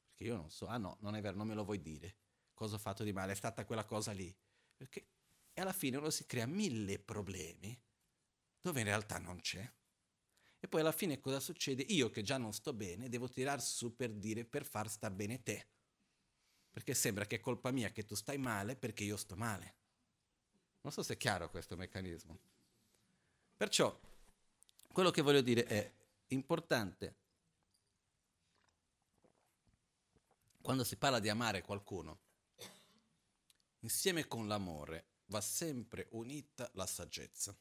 [0.06, 2.16] Perché io non so, ah no, non è vero, non me lo vuoi dire.
[2.54, 3.32] Cosa ho fatto di male?
[3.32, 4.36] È stata quella cosa lì.
[4.80, 5.08] Perché,
[5.52, 7.78] e alla fine uno si crea mille problemi
[8.62, 9.70] dove in realtà non c'è.
[10.58, 11.84] E poi alla fine cosa succede?
[11.90, 15.44] Io che già non sto bene devo tirar su per dire per far star bene
[15.44, 15.68] te.
[16.72, 19.76] Perché sembra che è colpa mia che tu stai male perché io sto male.
[20.80, 22.40] Non so se è chiaro questo meccanismo.
[23.58, 24.00] Perciò,
[24.94, 25.94] quello che voglio dire è,
[26.28, 27.16] importante,
[30.62, 32.20] quando si parla di amare qualcuno,
[33.80, 37.58] insieme con l'amore va sempre unita la saggezza.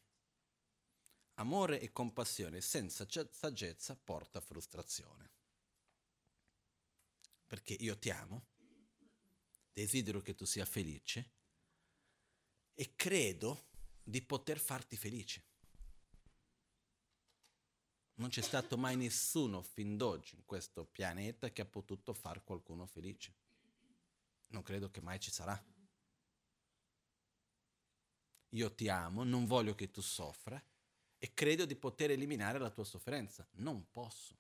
[1.35, 5.31] Amore e compassione senza saggezza porta frustrazione.
[7.47, 8.47] Perché io ti amo,
[9.73, 11.31] desidero che tu sia felice
[12.75, 13.69] e credo
[14.03, 15.45] di poter farti felice.
[18.15, 22.85] Non c'è stato mai nessuno fin d'oggi in questo pianeta che ha potuto far qualcuno
[22.87, 23.37] felice.
[24.49, 25.63] Non credo che mai ci sarà.
[28.51, 30.63] Io ti amo, non voglio che tu soffra
[31.19, 33.47] e credo di poter eliminare la tua sofferenza.
[33.53, 34.37] Non posso.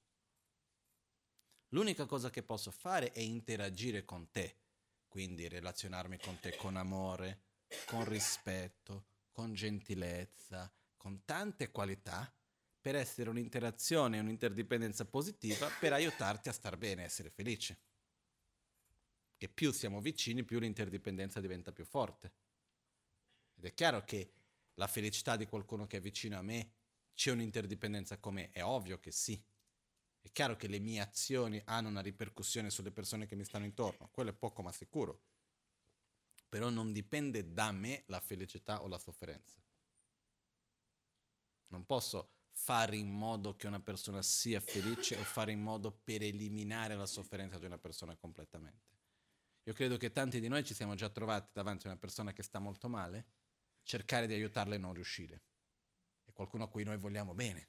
[1.73, 4.61] L'unica cosa che posso fare è interagire con te,
[5.07, 7.43] quindi relazionarmi con te con amore,
[7.85, 12.33] con rispetto, con gentilezza, con tante qualità
[12.81, 17.81] per essere un'interazione un'interdipendenza positiva per aiutarti a star bene, a essere felice.
[19.37, 22.33] E più siamo vicini, più l'interdipendenza diventa più forte.
[23.59, 24.33] Ed è chiaro che
[24.75, 26.71] la felicità di qualcuno che è vicino a me
[27.15, 29.43] c'è un'interdipendenza con me, è ovvio che sì.
[30.21, 34.09] È chiaro che le mie azioni hanno una ripercussione sulle persone che mi stanno intorno,
[34.13, 35.23] quello è poco ma sicuro.
[36.49, 39.61] Però non dipende da me la felicità o la sofferenza.
[41.69, 46.23] Non posso fare in modo che una persona sia felice o fare in modo per
[46.23, 48.97] eliminare la sofferenza di una persona completamente.
[49.65, 52.43] Io credo che tanti di noi ci siamo già trovati davanti a una persona che
[52.43, 53.27] sta molto male,
[53.89, 55.43] cercare di aiutarla e non riuscire.
[56.23, 57.69] È qualcuno a cui noi vogliamo bene.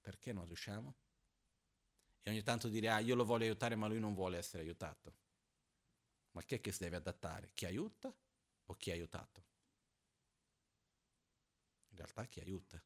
[0.00, 0.94] Perché non riusciamo?
[2.22, 5.14] E ogni tanto dire, ah, io lo voglio aiutare, ma lui non vuole essere aiutato.
[6.30, 7.50] Ma chi è che si deve adattare?
[7.52, 8.10] Chi aiuta
[8.64, 9.44] o chi è aiutato?
[11.92, 12.82] realtà chi aiuta.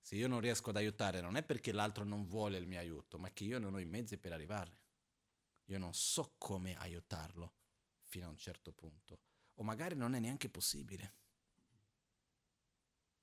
[0.00, 3.18] Se io non riesco ad aiutare non è perché l'altro non vuole il mio aiuto,
[3.18, 4.78] ma che io non ho i mezzi per arrivare.
[5.64, 7.54] Io non so come aiutarlo
[8.14, 9.18] fino a un certo punto.
[9.54, 11.14] O magari non è neanche possibile.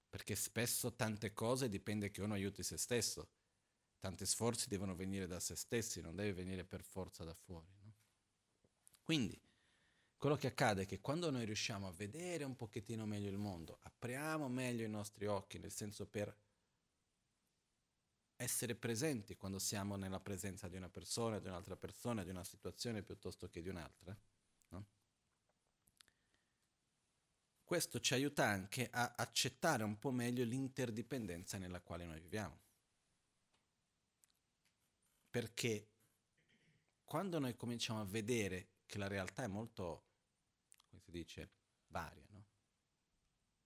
[0.10, 3.30] Perché spesso tante cose dipende che uno aiuti se stesso.
[4.00, 7.72] Tanti sforzi devono venire da se stessi, non deve venire per forza da fuori.
[7.84, 7.94] No?
[9.02, 9.40] Quindi,
[10.18, 13.78] quello che accade è che quando noi riusciamo a vedere un pochettino meglio il mondo,
[13.84, 16.36] apriamo meglio i nostri occhi, nel senso per
[18.42, 23.04] essere presenti quando siamo nella presenza di una persona, di un'altra persona, di una situazione
[23.04, 24.18] piuttosto che di un'altra,
[24.70, 24.86] no?
[27.72, 32.60] Questo ci aiuta anche a accettare un po' meglio l'interdipendenza nella quale noi viviamo.
[35.30, 35.88] Perché
[37.06, 40.04] quando noi cominciamo a vedere che la realtà è molto
[40.90, 41.50] come si dice,
[41.88, 42.46] varia, no?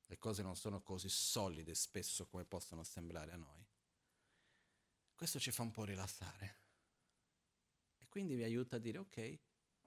[0.06, 3.66] Le cose non sono così solide spesso come possono sembrare a noi.
[5.16, 6.60] Questo ci fa un po' rilassare.
[7.98, 9.40] E quindi vi aiuta a dire, ok,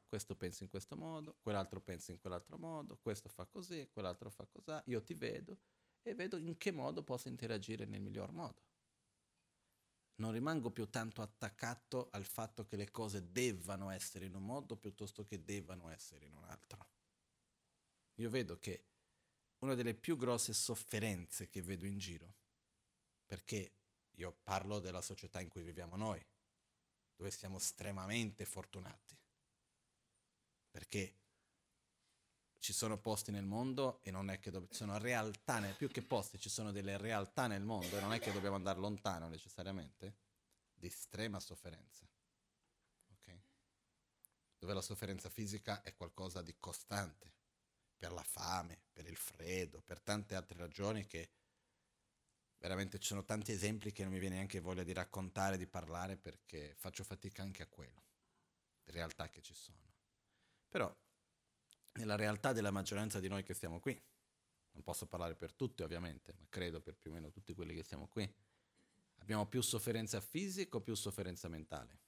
[0.09, 4.47] questo pensa in questo modo, quell'altro pensa in quell'altro modo, questo fa così, quell'altro fa
[4.47, 5.59] così, io ti vedo
[6.03, 8.62] e vedo in che modo posso interagire nel miglior modo.
[10.16, 14.77] Non rimango più tanto attaccato al fatto che le cose debbano essere in un modo
[14.77, 16.88] piuttosto che debbano essere in un altro
[18.18, 18.85] io vedo che
[19.59, 22.35] una delle più grosse sofferenze che vedo in giro,
[23.25, 23.75] perché
[24.12, 26.25] io parlo della società in cui viviamo noi,
[27.14, 29.16] dove siamo estremamente fortunati,
[30.70, 31.18] perché
[32.59, 35.88] ci sono posti nel mondo e non è che do- ci sono realtà, nel, più
[35.88, 39.28] che posti, ci sono delle realtà nel mondo e non è che dobbiamo andare lontano
[39.28, 40.16] necessariamente,
[40.74, 42.07] di estrema sofferenza.
[43.20, 43.42] Okay?
[44.59, 47.35] Dove la sofferenza fisica è qualcosa di costante
[47.96, 51.31] per la fame, per il freddo, per tante altre ragioni che
[52.59, 56.16] veramente ci sono tanti esempi che non mi viene neanche voglia di raccontare, di parlare
[56.16, 58.04] perché faccio fatica anche a quello,
[58.85, 59.88] le realtà che ci sono.
[60.68, 60.94] Però
[61.94, 64.00] nella realtà della maggioranza di noi che stiamo qui,
[64.72, 67.83] non posso parlare per tutti ovviamente, ma credo per più o meno tutti quelli che
[67.83, 68.33] siamo qui,
[69.16, 72.07] abbiamo più sofferenza fisica o più sofferenza mentale?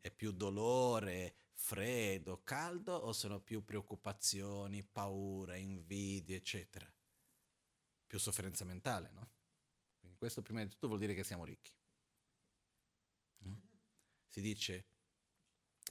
[0.00, 6.90] È più dolore, freddo, caldo o sono più preoccupazioni, paura, invidie, eccetera?
[8.06, 9.30] Più sofferenza mentale, no?
[9.98, 11.72] Quindi questo prima di tutto vuol dire che siamo ricchi.
[13.38, 13.60] No?
[14.28, 14.84] Si dice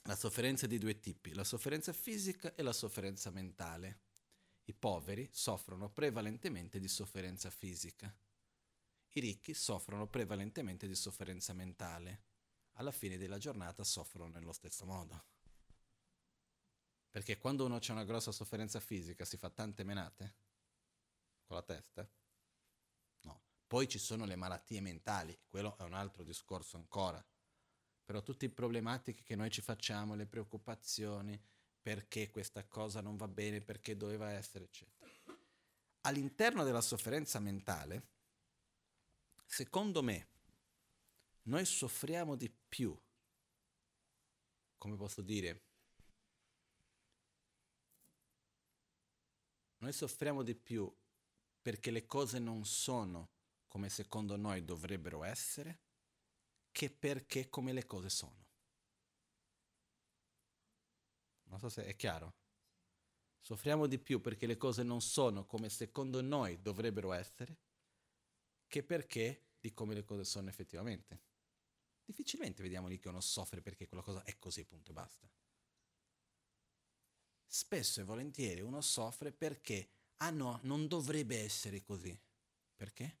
[0.06, 4.02] la sofferenza di due tipi, la sofferenza fisica e la sofferenza mentale.
[4.64, 8.14] I poveri soffrono prevalentemente di sofferenza fisica.
[9.10, 12.22] I ricchi soffrono prevalentemente di sofferenza mentale.
[12.74, 15.24] Alla fine della giornata soffrono nello stesso modo.
[17.10, 20.36] Perché quando uno ha una grossa sofferenza fisica si fa tante menate,
[21.46, 22.08] con la testa?
[23.22, 23.42] No.
[23.66, 27.24] Poi ci sono le malattie mentali, quello è un altro discorso ancora.
[28.06, 31.38] Però tutte le problematiche che noi ci facciamo, le preoccupazioni,
[31.82, 35.12] perché questa cosa non va bene, perché doveva essere, eccetera.
[36.02, 38.06] All'interno della sofferenza mentale,
[39.44, 40.28] secondo me,
[41.42, 42.96] noi soffriamo di più,
[44.78, 45.62] come posso dire,
[49.78, 50.92] noi soffriamo di più
[51.60, 53.30] perché le cose non sono
[53.68, 55.85] come secondo noi dovrebbero essere,
[56.76, 58.44] che perché come le cose sono.
[61.44, 62.34] Non so se è chiaro.
[63.40, 67.56] Soffriamo di più perché le cose non sono come secondo noi dovrebbero essere,
[68.66, 71.22] che perché di come le cose sono effettivamente.
[72.04, 75.26] Difficilmente vediamo lì che uno soffre perché quella cosa è così, punto e basta.
[77.46, 82.14] Spesso e volentieri uno soffre perché, ah no, non dovrebbe essere così.
[82.74, 83.18] Perché?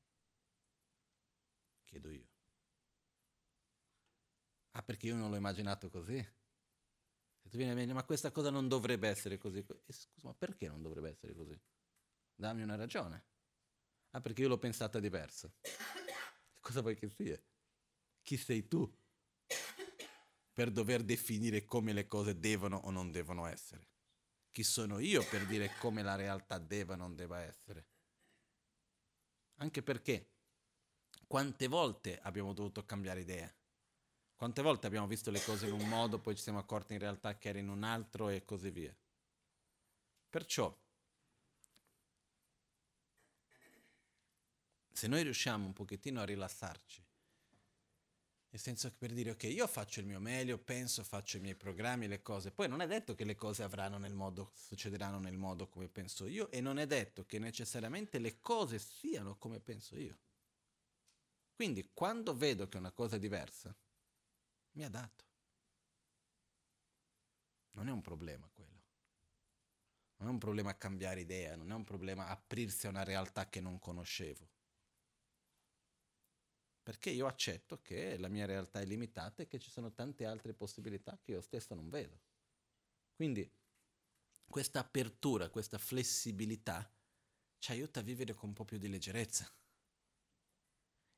[1.86, 2.35] Chiedo io.
[4.76, 6.22] Ah, perché io non l'ho immaginato così?
[7.40, 9.58] Se tu vieni a me, ma questa cosa non dovrebbe essere così.
[9.58, 11.58] Eh, scusa, ma perché non dovrebbe essere così?
[12.34, 13.24] Dammi una ragione.
[14.10, 15.50] Ah, perché io l'ho pensata diversa.
[16.60, 17.42] Cosa vuoi che sia?
[18.22, 18.94] Chi sei tu
[20.52, 23.88] per dover definire come le cose devono o non devono essere?
[24.50, 27.86] Chi sono io per dire come la realtà deve o non debba essere?
[29.54, 30.32] Anche perché
[31.26, 33.55] quante volte abbiamo dovuto cambiare idea?
[34.36, 37.38] Quante volte abbiamo visto le cose in un modo, poi ci siamo accorti in realtà
[37.38, 38.94] che era in un altro e così via.
[40.28, 40.76] Perciò,
[44.92, 47.02] se noi riusciamo un pochettino a rilassarci,
[48.50, 51.54] nel senso che per dire ok, io faccio il mio meglio, penso, faccio i miei
[51.54, 55.36] programmi, le cose, poi non è detto che le cose avranno nel modo, succederanno nel
[55.36, 59.96] modo come penso io e non è detto che necessariamente le cose siano come penso
[59.96, 60.18] io.
[61.54, 63.74] Quindi quando vedo che una cosa è diversa,
[64.76, 65.24] mi ha dato.
[67.72, 68.74] Non è un problema quello.
[70.18, 73.60] Non è un problema cambiare idea, non è un problema aprirsi a una realtà che
[73.60, 74.48] non conoscevo.
[76.82, 80.54] Perché io accetto che la mia realtà è limitata e che ci sono tante altre
[80.54, 82.18] possibilità che io stesso non vedo.
[83.14, 83.50] Quindi
[84.46, 86.88] questa apertura, questa flessibilità
[87.58, 89.50] ci aiuta a vivere con un po' più di leggerezza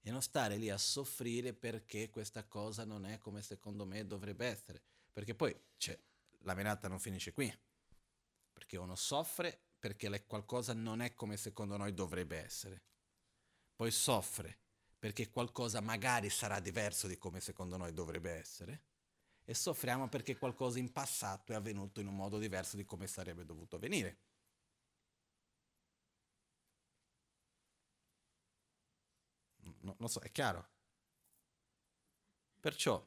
[0.08, 4.46] e non stare lì a soffrire perché questa cosa non è come secondo me dovrebbe
[4.46, 4.80] essere.
[5.12, 5.98] Perché poi cioè,
[6.40, 7.54] la menata non finisce qui,
[8.52, 12.82] perché uno soffre perché qualcosa non è come secondo noi dovrebbe essere.
[13.76, 14.58] Poi soffre
[14.98, 18.84] perché qualcosa magari sarà diverso di come secondo noi dovrebbe essere.
[19.44, 23.44] E soffriamo perché qualcosa in passato è avvenuto in un modo diverso di come sarebbe
[23.44, 24.18] dovuto avvenire.
[29.88, 30.68] No, non so, è chiaro?
[32.60, 33.06] Perciò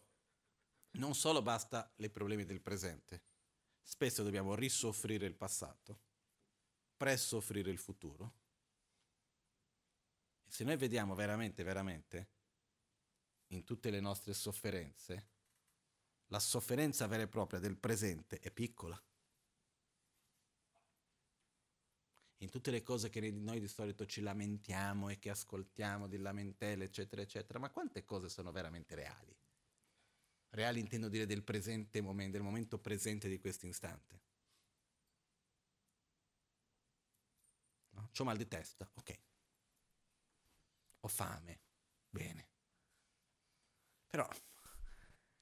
[0.93, 3.23] non solo basta i problemi del presente,
[3.81, 6.01] spesso dobbiamo risoffrire il passato,
[6.97, 8.39] presoffrire il futuro.
[10.43, 12.29] E se noi vediamo veramente, veramente,
[13.47, 15.29] in tutte le nostre sofferenze,
[16.27, 19.01] la sofferenza vera e propria del presente è piccola.
[22.41, 26.85] In tutte le cose che noi di solito ci lamentiamo e che ascoltiamo di lamentele,
[26.85, 29.35] eccetera, eccetera, ma quante cose sono veramente reali?
[30.49, 34.19] Reali intendo dire del presente momento, del momento presente di questo istante.
[37.91, 38.09] No?
[38.11, 39.19] C'ho mal di testa, ok.
[41.01, 41.59] Ho fame,
[42.09, 42.47] bene.
[44.07, 44.27] Però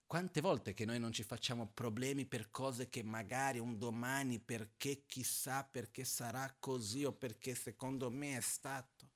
[0.09, 5.05] quante volte che noi non ci facciamo problemi per cose che magari un domani, perché
[5.05, 9.11] chissà, perché sarà così o perché secondo me è stato.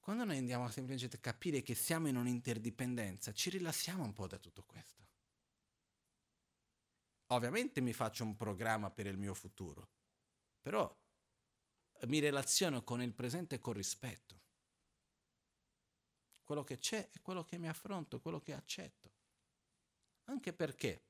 [0.00, 4.38] Quando noi andiamo semplicemente a capire che siamo in un'interdipendenza, ci rilassiamo un po' da
[4.38, 5.08] tutto questo.
[7.26, 9.90] Ovviamente mi faccio un programma per il mio futuro,
[10.62, 10.90] però
[12.06, 14.40] mi relaziono con il presente con rispetto.
[16.44, 19.15] Quello che c'è è quello che mi affronto, quello che accetto.
[20.26, 21.02] Anche perché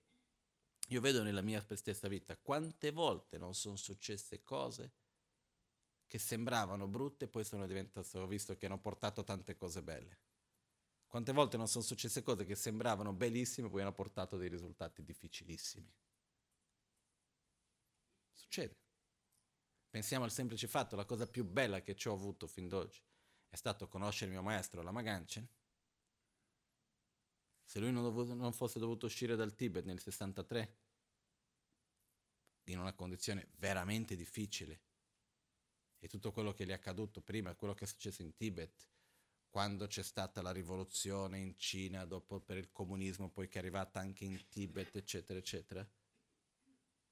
[0.88, 4.92] io vedo nella mia stessa vita quante volte non sono successe cose
[6.06, 10.18] che sembravano brutte e poi sono diventate, ho visto che hanno portato tante cose belle.
[11.06, 15.02] Quante volte non sono successe cose che sembravano bellissime e poi hanno portato dei risultati
[15.02, 15.92] difficilissimi.
[18.32, 18.76] Succede.
[19.88, 23.02] Pensiamo al semplice fatto, la cosa più bella che ci ho avuto fin d'oggi
[23.48, 25.48] è stato conoscere il mio maestro, la Maganchen,
[27.66, 30.76] se lui non, dovuto, non fosse dovuto uscire dal Tibet nel 63,
[32.64, 34.80] in una condizione veramente difficile,
[35.98, 38.88] e tutto quello che gli è accaduto prima, quello che è successo in Tibet,
[39.50, 43.98] quando c'è stata la rivoluzione in Cina, dopo per il comunismo, poi che è arrivata
[43.98, 45.88] anche in Tibet, eccetera, eccetera.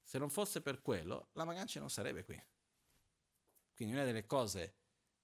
[0.01, 2.41] Se non fosse per quello, la Magancia non sarebbe qui.
[3.73, 4.75] Quindi una delle cose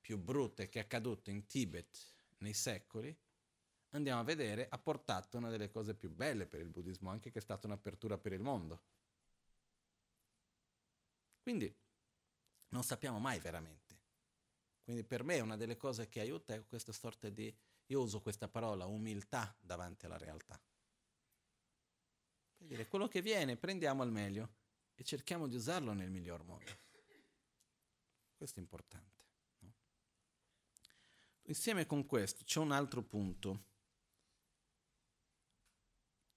[0.02, 1.98] più brutte che è accaduto in Tibet
[2.40, 3.16] nei secoli,
[3.92, 7.40] andiamo a vedere, ha portato una delle cose più belle per il buddismo, anche che
[7.40, 8.82] è stata un'apertura per il mondo.
[11.42, 11.74] Quindi
[12.70, 14.00] non sappiamo mai veramente.
[14.84, 17.54] Quindi per me una delle cose che aiuta è questa sorta di,
[17.88, 20.60] io uso questa parola, umiltà davanti alla realtà.
[22.58, 24.60] Per dire, quello che viene prendiamo al meglio
[24.96, 26.90] e cerchiamo di usarlo nel miglior modo.
[28.38, 29.26] Questo è importante.
[29.60, 29.74] No?
[31.44, 33.70] Insieme con questo c'è un altro punto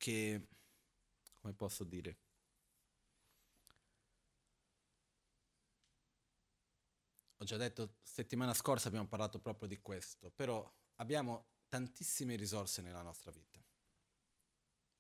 [0.05, 0.49] che,
[1.41, 2.19] come posso dire,
[7.39, 13.01] ho già detto, settimana scorsa abbiamo parlato proprio di questo, però abbiamo tantissime risorse nella
[13.01, 13.65] nostra vita.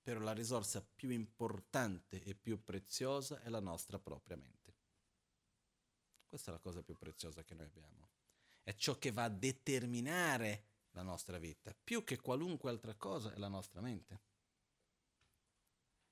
[0.00, 4.74] Però la risorsa più importante e più preziosa è la nostra propria mente.
[6.26, 8.08] Questa è la cosa più preziosa che noi abbiamo.
[8.62, 11.74] È ciò che va a determinare la nostra vita.
[11.74, 14.32] Più che qualunque altra cosa è la nostra mente.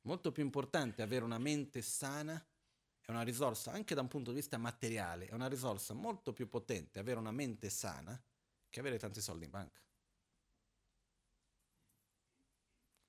[0.03, 2.45] Molto più importante avere una mente sana
[3.01, 6.49] è una risorsa anche da un punto di vista materiale, è una risorsa molto più
[6.49, 8.21] potente avere una mente sana
[8.69, 9.81] che avere tanti soldi in banca.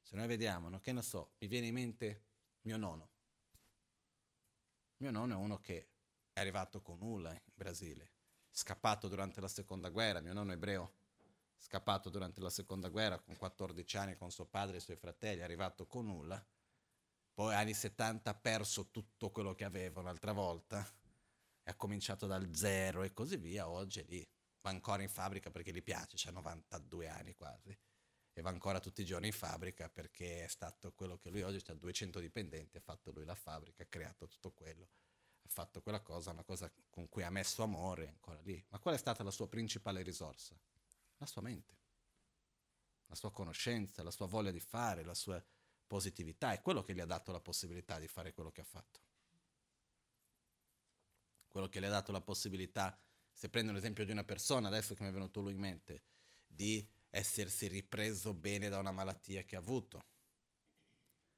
[0.01, 2.23] Se noi vediamo, no, che ne so, mi viene in mente
[2.61, 3.09] mio nonno.
[4.97, 5.89] Mio nonno è uno che
[6.31, 8.11] è arrivato con nulla in Brasile,
[8.51, 10.93] scappato durante la seconda guerra, mio nonno è ebreo,
[11.57, 15.41] scappato durante la seconda guerra con 14 anni con suo padre e i suoi fratelli,
[15.41, 16.45] è arrivato con nulla
[17.33, 20.85] poi anni 70 ha perso tutto quello che aveva un'altra volta
[21.63, 24.27] e ha cominciato dal zero e così via, oggi è lì,
[24.61, 27.77] va ancora in fabbrica perché gli piace, ha 92 anni quasi
[28.33, 31.63] e va ancora tutti i giorni in fabbrica perché è stato quello che lui oggi
[31.67, 34.89] ha 200 dipendenti, ha fatto lui la fabbrica, ha creato tutto quello,
[35.41, 38.63] ha fatto quella cosa, una cosa con cui ha messo amore, ancora lì.
[38.69, 40.59] Ma qual è stata la sua principale risorsa?
[41.17, 41.77] La sua mente,
[43.05, 45.43] la sua conoscenza, la sua voglia di fare, la sua
[45.93, 48.99] positività, è quello che gli ha dato la possibilità di fare quello che ha fatto.
[51.47, 52.99] Quello che gli ha dato la possibilità,
[53.31, 56.01] se prendo l'esempio di una persona, adesso che mi è venuto lui in mente,
[56.47, 60.03] di essersi ripreso bene da una malattia che ha avuto,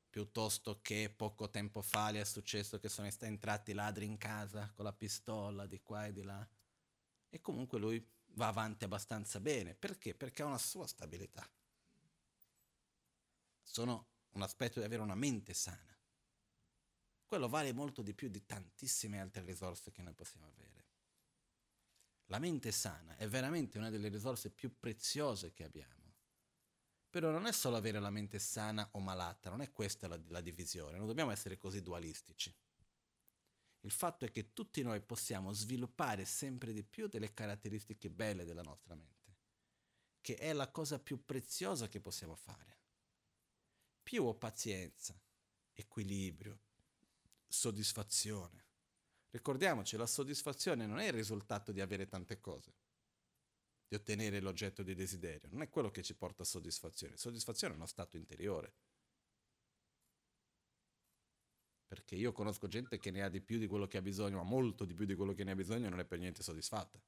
[0.10, 4.86] piuttosto che poco tempo fa gli è successo che sono entrati ladri in casa con
[4.86, 6.48] la pistola di qua e di là.
[7.30, 8.02] E comunque lui
[8.36, 9.76] va avanti abbastanza bene.
[9.76, 10.16] Perché?
[10.16, 11.46] Perché ha una sua stabilità.
[13.62, 15.98] Sono un aspetto di avere una mente sana.
[17.26, 20.84] Quello vale molto di più di tantissime altre risorse che noi possiamo avere.
[22.28, 25.94] La mente sana è veramente una delle risorse più preziose che abbiamo.
[27.10, 30.42] Però non è solo avere la mente sana o malata, non è questa la, la
[30.42, 32.54] divisione, non dobbiamo essere così dualistici.
[33.82, 38.64] Il fatto è che tutti noi possiamo sviluppare sempre di più delle caratteristiche belle della
[38.64, 39.38] nostra mente,
[40.20, 42.75] che è la cosa più preziosa che possiamo fare
[44.06, 45.20] più ho pazienza,
[45.74, 46.60] equilibrio,
[47.48, 48.68] soddisfazione.
[49.32, 52.72] Ricordiamoci, la soddisfazione non è il risultato di avere tante cose,
[53.88, 57.18] di ottenere l'oggetto di desiderio, non è quello che ci porta a soddisfazione.
[57.18, 58.74] Soddisfazione è uno stato interiore.
[61.88, 64.44] Perché io conosco gente che ne ha di più di quello che ha bisogno, ma
[64.44, 67.02] molto di più di quello che ne ha bisogno e non è per niente soddisfatta.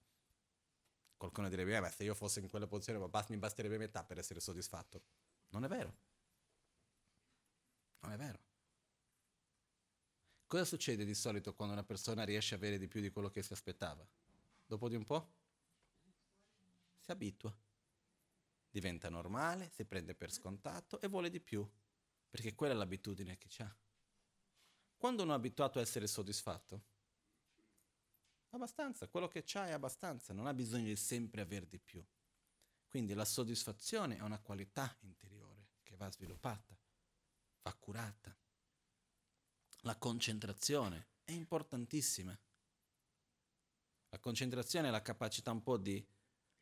[1.16, 4.40] Qualcuno direbbe, eh, ma se io fossi in quella posizione mi basterebbe metà per essere
[4.40, 5.04] soddisfatto.
[5.50, 6.16] Non è vero.
[8.00, 8.46] Non è vero.
[10.48, 13.44] Cosa succede di solito quando una persona riesce a avere di più di quello che
[13.44, 14.08] si aspettava?
[14.66, 15.34] Dopo di un po'
[17.00, 17.54] si abitua,
[18.70, 21.70] diventa normale, si prende per scontato e vuole di più,
[22.30, 23.76] perché quella è l'abitudine che ha.
[24.96, 26.84] Quando uno è abituato a essere soddisfatto,
[28.52, 32.04] abbastanza, quello che c'ha è abbastanza, non ha bisogno di sempre avere di più.
[32.88, 36.77] Quindi la soddisfazione è una qualità interiore che va sviluppata
[37.68, 38.36] va curata.
[39.82, 42.38] La concentrazione è importantissima.
[44.10, 46.06] La concentrazione è la capacità un po' di,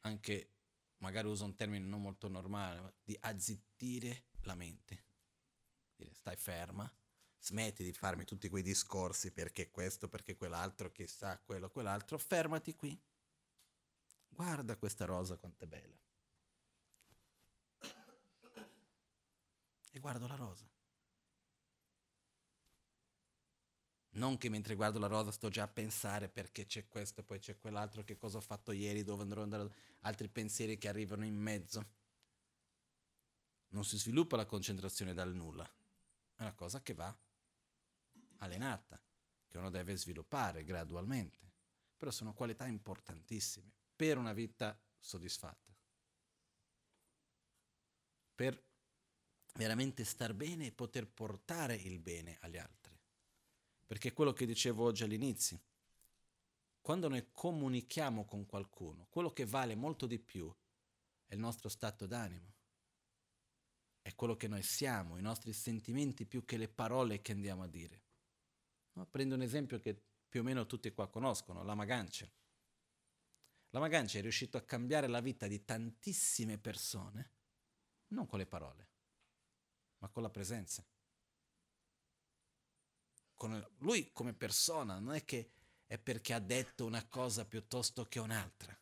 [0.02, 0.54] anche
[0.98, 5.04] magari uso un termine non molto normale, di azzittire la mente.
[5.96, 6.92] Dire stai ferma,
[7.40, 13.00] smetti di farmi tutti quei discorsi perché questo, perché quell'altro, chissà quello, quell'altro, fermati qui.
[14.28, 15.98] Guarda questa rosa quanto è bella.
[19.92, 20.75] E guardo la rosa.
[24.16, 27.40] Non che mentre guardo la rosa sto già a pensare perché c'è questo e poi
[27.40, 31.36] c'è quell'altro, che cosa ho fatto ieri, dove andrò andare, altri pensieri che arrivano in
[31.36, 31.86] mezzo.
[33.70, 35.66] Non si sviluppa la concentrazione dal nulla,
[36.36, 37.14] è una cosa che va
[38.38, 39.02] allenata,
[39.48, 41.52] che uno deve sviluppare gradualmente,
[41.98, 45.76] però sono qualità importantissime per una vita soddisfatta,
[48.34, 48.64] per
[49.56, 52.85] veramente star bene e poter portare il bene agli altri.
[53.86, 55.62] Perché quello che dicevo oggi all'inizio,
[56.82, 60.54] quando noi comunichiamo con qualcuno, quello che vale molto di più
[61.26, 62.54] è il nostro stato d'animo,
[64.02, 67.68] è quello che noi siamo, i nostri sentimenti più che le parole che andiamo a
[67.68, 68.04] dire.
[68.94, 69.08] No?
[69.08, 72.30] Prendo un esempio che più o meno tutti qua conoscono, la Magancia.
[73.72, 77.32] La Magancia è riuscito a cambiare la vita di tantissime persone,
[78.10, 78.90] non con le parole,
[79.98, 80.86] ma con la presenza.
[83.36, 85.52] Con lui come persona, non è che
[85.86, 88.78] è perché ha detto una cosa piuttosto che un'altra.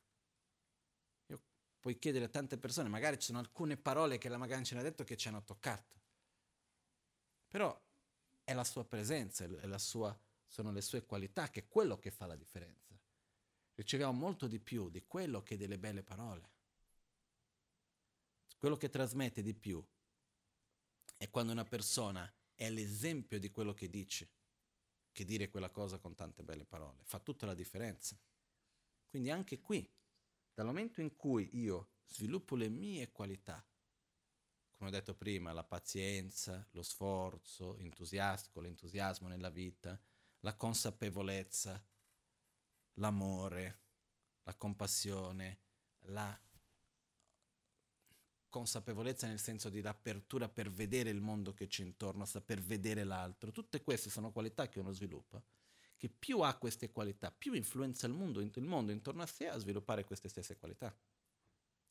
[1.27, 1.41] Io
[1.79, 5.03] puoi chiedere a tante persone, magari ci sono alcune parole che la Magancia ha detto
[5.03, 6.01] che ci hanno toccato.
[7.47, 7.79] Però
[8.43, 12.25] è la sua presenza, la sua, sono le sue qualità che è quello che fa
[12.25, 12.97] la differenza.
[13.75, 16.51] Riceviamo molto di più di quello che delle belle parole.
[18.57, 19.83] Quello che trasmette di più
[21.17, 24.29] è quando una persona è l'esempio di quello che dice,
[25.13, 26.99] che dire quella cosa con tante belle parole.
[27.03, 28.19] Fa tutta la differenza.
[29.07, 29.89] Quindi anche qui,
[30.53, 33.65] dal momento in cui io sviluppo le mie qualità,
[34.75, 39.97] come ho detto prima, la pazienza, lo sforzo, l'entusiasmo, l'entusiasmo nella vita,
[40.39, 41.81] la consapevolezza,
[42.95, 43.81] l'amore,
[44.43, 45.61] la compassione,
[46.07, 46.37] la
[48.53, 53.51] consapevolezza nel senso di l'apertura per vedere il mondo che c'è intorno, saper vedere l'altro.
[53.51, 55.41] Tutte queste sono qualità che uno sviluppa,
[55.97, 59.57] che più ha queste qualità, più influenza il mondo, il mondo intorno a sé a
[59.57, 60.95] sviluppare queste stesse qualità.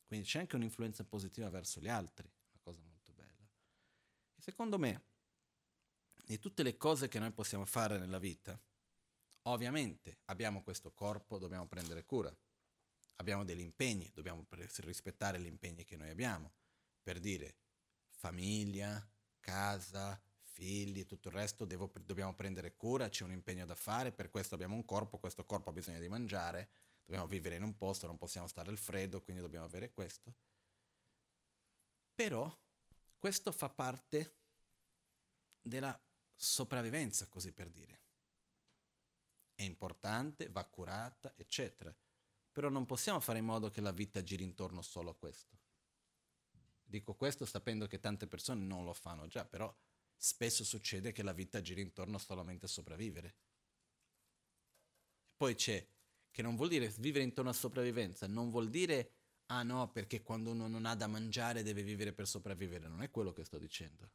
[0.05, 3.45] Quindi c'è anche un'influenza positiva verso gli altri, una cosa molto bella.
[4.37, 5.03] E secondo me,
[6.23, 8.57] di tutte le cose che noi possiamo fare nella vita,
[9.47, 12.33] ovviamente abbiamo questo corpo, dobbiamo prendere cura
[13.15, 16.51] abbiamo degli impegni, dobbiamo rispettare gli impegni che noi abbiamo,
[17.01, 17.57] per dire
[18.09, 19.05] famiglia,
[19.39, 24.29] casa, figli, tutto il resto devo, dobbiamo prendere cura, c'è un impegno da fare, per
[24.29, 26.69] questo abbiamo un corpo, questo corpo ha bisogno di mangiare,
[27.03, 30.33] dobbiamo vivere in un posto, non possiamo stare al freddo, quindi dobbiamo avere questo.
[32.15, 32.55] Però
[33.17, 34.35] questo fa parte
[35.61, 35.99] della
[36.35, 38.01] sopravvivenza, così per dire.
[39.55, 41.93] È importante, va curata, eccetera
[42.53, 45.57] però non possiamo fare in modo che la vita giri intorno solo a questo.
[46.81, 49.75] Dico questo sapendo che tante persone non lo fanno già, però
[50.15, 53.35] spesso succede che la vita giri intorno solamente a sopravvivere.
[55.35, 55.85] Poi c'è
[56.29, 59.11] che non vuol dire vivere intorno a sopravvivenza, non vuol dire
[59.47, 63.09] ah no, perché quando uno non ha da mangiare deve vivere per sopravvivere, non è
[63.09, 64.11] quello che sto dicendo.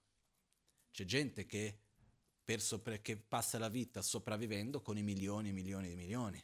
[0.91, 1.81] C'è gente che,
[2.57, 6.43] sopra- che passa la vita sopravvivendo con i milioni e milioni di milioni.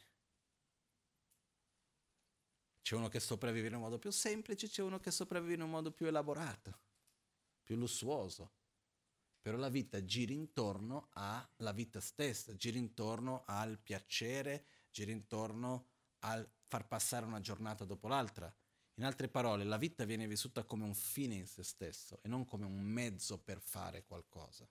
[2.85, 5.71] C'è uno che sopravvive in un modo più semplice, c'è uno che sopravvive in un
[5.71, 6.81] modo più elaborato,
[7.63, 8.51] più lussuoso.
[9.41, 15.87] Però la vita gira intorno alla vita stessa, gira intorno al piacere, gira intorno
[16.19, 18.55] al far passare una giornata dopo l'altra.
[18.97, 22.45] In altre parole, la vita viene vissuta come un fine in se stesso e non
[22.45, 24.69] come un mezzo per fare qualcosa.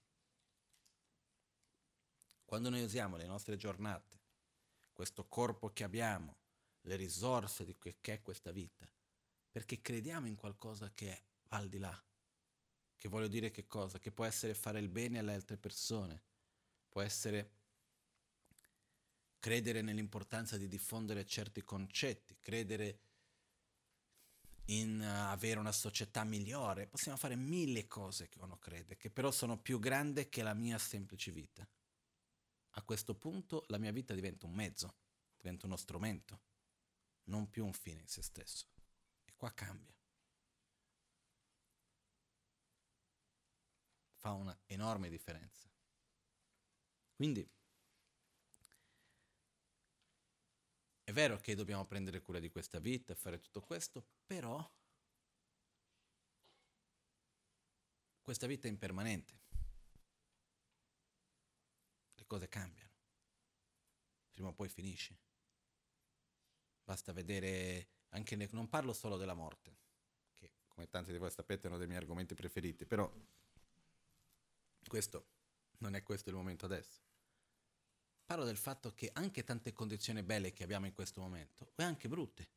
[2.45, 4.21] Quando noi usiamo le nostre giornate,
[4.93, 6.43] questo corpo che abbiamo,
[6.85, 8.89] le risorse di che è questa vita,
[9.51, 12.05] perché crediamo in qualcosa che va al di là.
[12.97, 13.99] Che voglio dire che cosa?
[13.99, 16.23] Che può essere fare il bene alle altre persone,
[16.89, 17.51] può essere
[19.39, 23.01] credere nell'importanza di diffondere certi concetti, credere
[24.69, 29.59] in avere una società migliore, possiamo fare mille cose che uno crede, che però sono
[29.59, 31.67] più grandi che la mia semplice vita.
[32.77, 34.95] A questo punto la mia vita diventa un mezzo,
[35.37, 36.41] diventa uno strumento
[37.25, 38.67] non più un fine in se stesso.
[39.25, 39.93] E qua cambia.
[44.17, 45.69] Fa una enorme differenza.
[47.15, 47.49] Quindi
[51.05, 54.69] è vero che dobbiamo prendere cura di questa vita, fare tutto questo, però
[58.23, 59.43] questa vita è impermanente.
[62.15, 62.93] Le cose cambiano.
[64.33, 65.24] Prima o poi finisce.
[66.85, 69.77] Basta vedere anche, ne- non parlo solo della morte,
[70.35, 73.11] che come tanti di voi sapete è uno dei miei argomenti preferiti, però
[74.87, 75.27] questo
[75.79, 77.01] non è questo il momento adesso.
[78.27, 82.09] Parlo del fatto che anche tante condizioni belle che abbiamo in questo momento, e anche
[82.09, 82.49] brutte,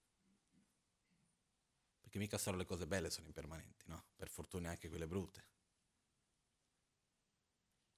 [2.01, 4.05] perché mica solo le cose belle sono impermanenti, no?
[4.15, 5.45] Per fortuna anche quelle brutte.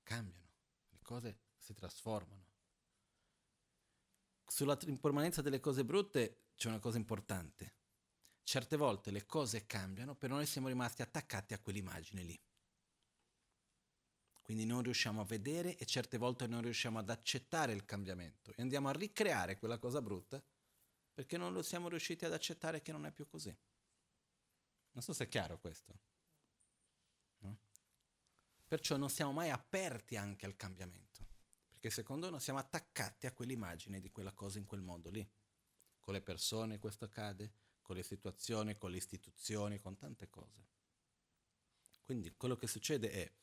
[0.03, 0.47] Cambiano,
[0.89, 2.48] le cose si trasformano.
[4.49, 7.75] Sulla impermanenza delle cose brutte c'è una cosa importante.
[8.43, 12.39] Certe volte le cose cambiano, però noi siamo rimasti attaccati a quell'immagine lì.
[14.41, 18.63] Quindi non riusciamo a vedere e certe volte non riusciamo ad accettare il cambiamento e
[18.63, 20.43] andiamo a ricreare quella cosa brutta
[21.13, 23.55] perché non lo siamo riusciti ad accettare che non è più così.
[24.93, 25.99] Non so se è chiaro questo.
[27.39, 27.59] No?
[28.67, 31.08] Perciò non siamo mai aperti anche al cambiamento,
[31.79, 35.25] perché secondo noi siamo attaccati a quell'immagine di quella cosa in quel modo lì.
[35.97, 40.67] Con le persone questo accade, con le situazioni, con le istituzioni, con tante cose.
[42.03, 43.33] Quindi quello che succede è,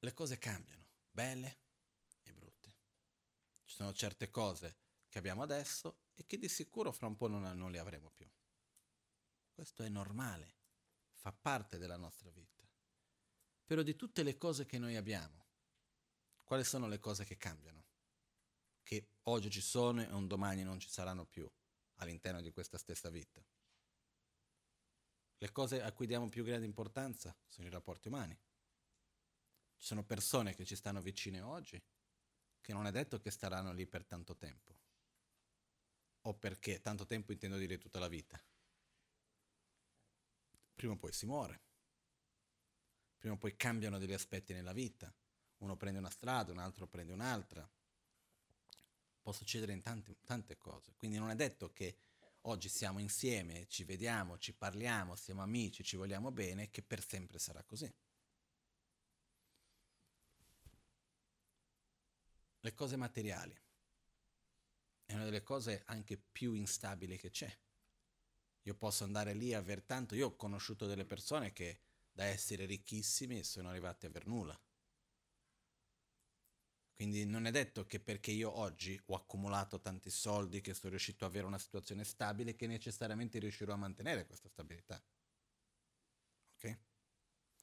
[0.00, 1.58] le cose cambiano, belle
[2.22, 2.74] e brutte.
[3.62, 4.76] Ci sono certe cose
[5.08, 8.28] che abbiamo adesso e che di sicuro fra un po' non, non le avremo più.
[9.52, 10.56] Questo è normale,
[11.12, 12.68] fa parte della nostra vita.
[13.64, 15.39] Però di tutte le cose che noi abbiamo,
[16.50, 17.84] quali sono le cose che cambiano?
[18.82, 21.48] Che oggi ci sono e un domani non ci saranno più
[21.98, 23.40] all'interno di questa stessa vita.
[25.38, 28.36] Le cose a cui diamo più grande importanza sono i rapporti umani.
[29.76, 31.80] Ci sono persone che ci stanno vicine oggi
[32.60, 34.76] che non è detto che staranno lì per tanto tempo.
[36.22, 38.42] O perché tanto tempo intendo dire tutta la vita
[40.74, 41.60] prima o poi si muore,
[43.18, 45.14] prima o poi cambiano degli aspetti nella vita,
[45.60, 47.68] uno prende una strada, un altro prende un'altra,
[49.20, 51.96] può succedere in tante, tante cose, quindi non è detto che
[52.42, 57.38] oggi siamo insieme, ci vediamo, ci parliamo, siamo amici, ci vogliamo bene, che per sempre
[57.38, 57.92] sarà così.
[62.62, 63.58] Le cose materiali
[65.06, 67.58] è una delle cose anche più instabili che c'è.
[68.64, 70.14] Io posso andare lì e aver tanto.
[70.14, 71.80] Io ho conosciuto delle persone che
[72.12, 74.58] da essere ricchissimi sono arrivati a aver nulla.
[77.00, 81.24] Quindi non è detto che perché io oggi ho accumulato tanti soldi, che sono riuscito
[81.24, 85.02] ad avere una situazione stabile, che necessariamente riuscirò a mantenere questa stabilità.
[86.56, 86.78] Ok?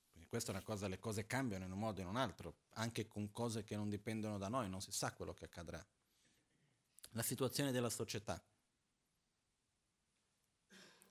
[0.10, 2.62] Quindi questa è una cosa, le cose cambiano in un modo o in un altro,
[2.70, 5.88] anche con cose che non dipendono da noi, non si sa quello che accadrà.
[7.12, 8.44] La situazione della società.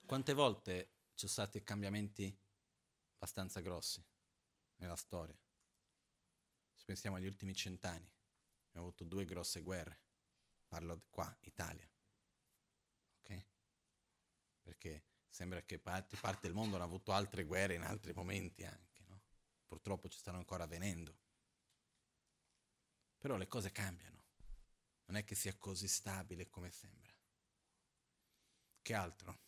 [0.05, 2.37] Quante volte ci sono stati cambiamenti
[3.13, 4.03] abbastanza grossi
[4.79, 5.39] nella storia?
[6.73, 8.15] Se pensiamo agli ultimi cent'anni,
[8.77, 10.01] abbiamo avuto due grosse guerre.
[10.67, 11.89] Parlo qua, Italia.
[13.19, 13.45] Ok?
[14.61, 19.03] Perché sembra che parte, parte del mondo hanno avuto altre guerre in altri momenti anche,
[19.07, 19.21] no?
[19.65, 21.17] Purtroppo ci stanno ancora avvenendo.
[23.17, 24.25] Però le cose cambiano.
[25.05, 27.15] Non è che sia così stabile come sembra.
[28.81, 29.45] Che altro?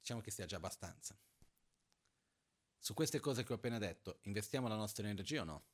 [0.00, 1.16] diciamo che sia già abbastanza.
[2.78, 5.64] Su queste cose che ho appena detto, investiamo la nostra energia o no?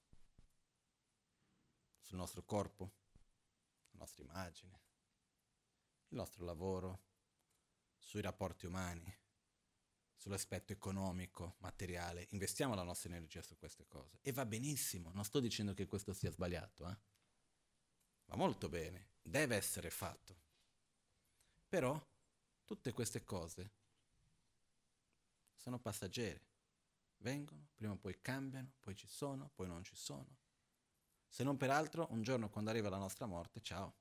[2.07, 2.93] Sul nostro corpo,
[3.91, 4.81] la nostra immagine,
[6.11, 7.03] il nostro lavoro,
[7.99, 9.13] sui rapporti umani,
[10.15, 12.29] sull'aspetto economico, materiale.
[12.31, 14.21] Investiamo la nostra energia su queste cose.
[14.23, 16.97] E va benissimo, non sto dicendo che questo sia sbagliato, eh?
[18.27, 20.45] Va molto bene, deve essere fatto.
[21.69, 22.01] Però
[22.65, 23.73] tutte queste cose
[25.57, 26.45] sono passeggere.
[27.17, 30.45] Vengono, prima o poi cambiano, poi ci sono, poi non ci sono.
[31.29, 33.95] Se non per altro, un giorno quando arriva la nostra morte, ciao.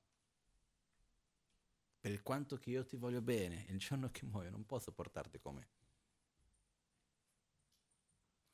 [2.00, 5.38] Per il quanto che io ti voglio bene, il giorno che muoio non posso portarti
[5.38, 5.68] con me.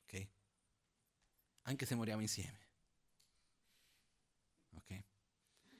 [0.03, 0.27] Ok?
[1.63, 2.59] Anche se moriamo insieme.
[4.75, 5.03] Ok?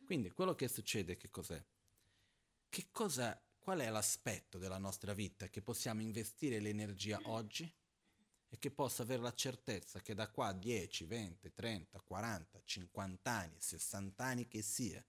[0.05, 1.63] Quindi quello che succede che cos'è?
[2.69, 7.73] Che cosa qual è l'aspetto della nostra vita che possiamo investire l'energia oggi
[8.53, 13.31] e che possa avere la certezza che da qua a 10, 20, 30, 40, 50
[13.31, 15.03] anni, 60 anni che sia,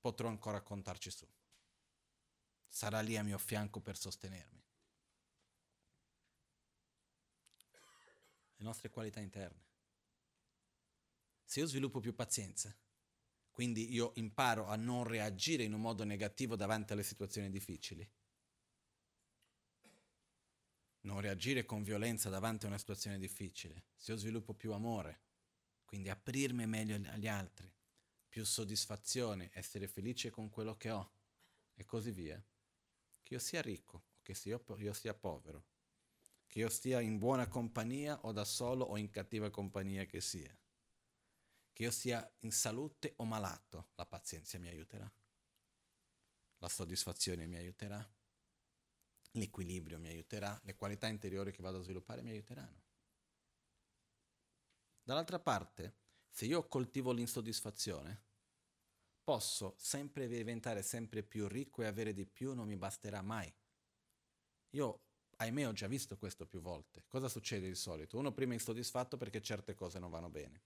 [0.00, 1.28] potrò ancora contarci su.
[2.66, 4.64] Sarà lì a mio fianco per sostenermi.
[8.56, 9.66] Le nostre qualità interne.
[11.44, 12.74] Se io sviluppo più pazienza,
[13.50, 18.10] quindi io imparo a non reagire in un modo negativo davanti alle situazioni difficili.
[21.02, 23.84] Non reagire con violenza davanti a una situazione difficile.
[23.96, 25.20] Se io sviluppo più amore,
[25.84, 27.72] quindi aprirmi meglio agli altri,
[28.28, 31.12] più soddisfazione, essere felice con quello che ho
[31.74, 32.42] e così via.
[33.22, 35.64] Che io sia ricco o che io sia povero.
[36.50, 40.52] che io stia in buona compagnia o da solo o in cattiva compagnia che sia,
[41.72, 45.08] che io sia in salute o malato, la pazienza mi aiuterà,
[46.58, 48.04] la soddisfazione mi aiuterà,
[49.32, 52.82] l'equilibrio mi aiuterà, le qualità interiori che vado a sviluppare mi aiuteranno.
[55.02, 55.96] Dall'altra parte,
[56.28, 58.22] se io coltivo l'insoddisfazione,
[59.22, 63.52] posso sempre diventare sempre più ricco e avere di più non mi basterà mai.
[64.70, 65.02] Io,
[65.36, 67.04] ahimè, ho già visto questo più volte.
[67.06, 68.18] Cosa succede di solito?
[68.18, 70.62] Uno prima è insoddisfatto perché certe cose non vanno bene.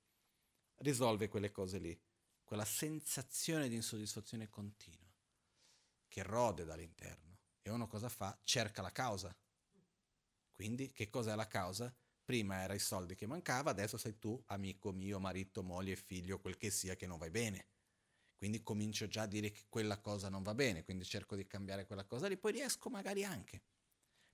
[0.77, 1.99] Risolve quelle cose lì.
[2.43, 5.11] Quella sensazione di insoddisfazione continua
[6.07, 7.24] che rode dall'interno.
[7.67, 8.39] E uno cosa fa?
[8.45, 9.35] Cerca la causa.
[10.53, 11.93] Quindi, che cos'è la causa?
[12.23, 16.59] Prima era i soldi che mancava, adesso sei tu, amico mio, marito, moglie, figlio, quel
[16.59, 17.69] che sia, che non vai bene.
[18.37, 21.87] Quindi comincio già a dire che quella cosa non va bene, quindi cerco di cambiare
[21.87, 23.63] quella cosa lì, poi riesco magari anche.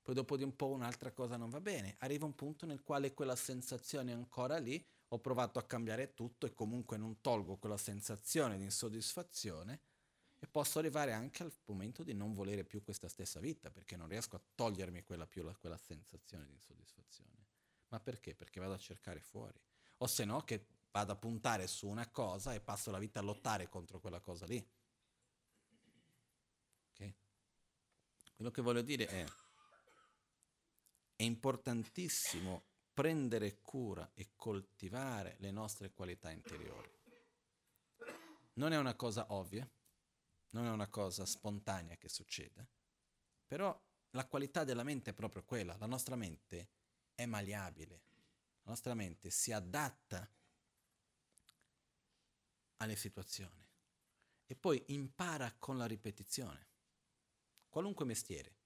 [0.02, 1.94] Poi dopo di un po' un'altra cosa non va bene.
[1.98, 6.46] Arriva un punto nel quale quella sensazione è ancora lì, ho provato a cambiare tutto
[6.46, 9.82] e comunque non tolgo quella sensazione di insoddisfazione
[10.42, 14.08] e posso arrivare anche al momento di non volere più questa stessa vita, perché non
[14.08, 17.46] riesco a togliermi quella, più, quella sensazione di insoddisfazione.
[17.88, 18.34] Ma perché?
[18.34, 19.60] Perché vado a cercare fuori.
[19.98, 23.22] O se no che vado a puntare su una cosa e passo la vita a
[23.22, 24.66] lottare contro quella cosa lì.
[26.92, 27.14] Okay?
[28.34, 29.24] Quello che voglio dire è,
[31.16, 32.64] è importantissimo
[32.94, 36.90] prendere cura e coltivare le nostre qualità interiori.
[38.54, 39.68] Non è una cosa ovvia,
[40.50, 42.68] non è una cosa spontanea che succede,
[43.46, 43.78] però
[44.10, 46.70] la qualità della mente è proprio quella, la nostra mente
[47.14, 48.02] è maleabile,
[48.62, 50.28] la nostra mente si adatta
[52.78, 53.68] alle situazioni
[54.46, 56.68] e poi impara con la ripetizione.
[57.68, 58.56] Qualunque mestiere.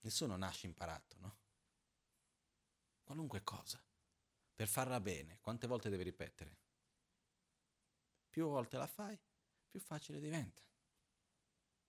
[0.00, 1.36] Nessuno nasce imparato, no?
[3.02, 3.82] Qualunque cosa.
[4.54, 6.58] Per farla bene, quante volte devi ripetere?
[8.28, 9.18] Più volte la fai,
[9.68, 10.62] più facile diventa.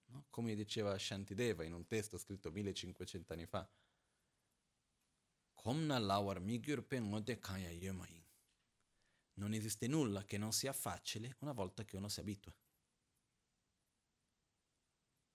[0.05, 0.25] No?
[0.29, 3.69] Come diceva Shantideva in un testo scritto 1500 anni fa,
[9.37, 12.53] non esiste nulla che non sia facile una volta che uno si abitua.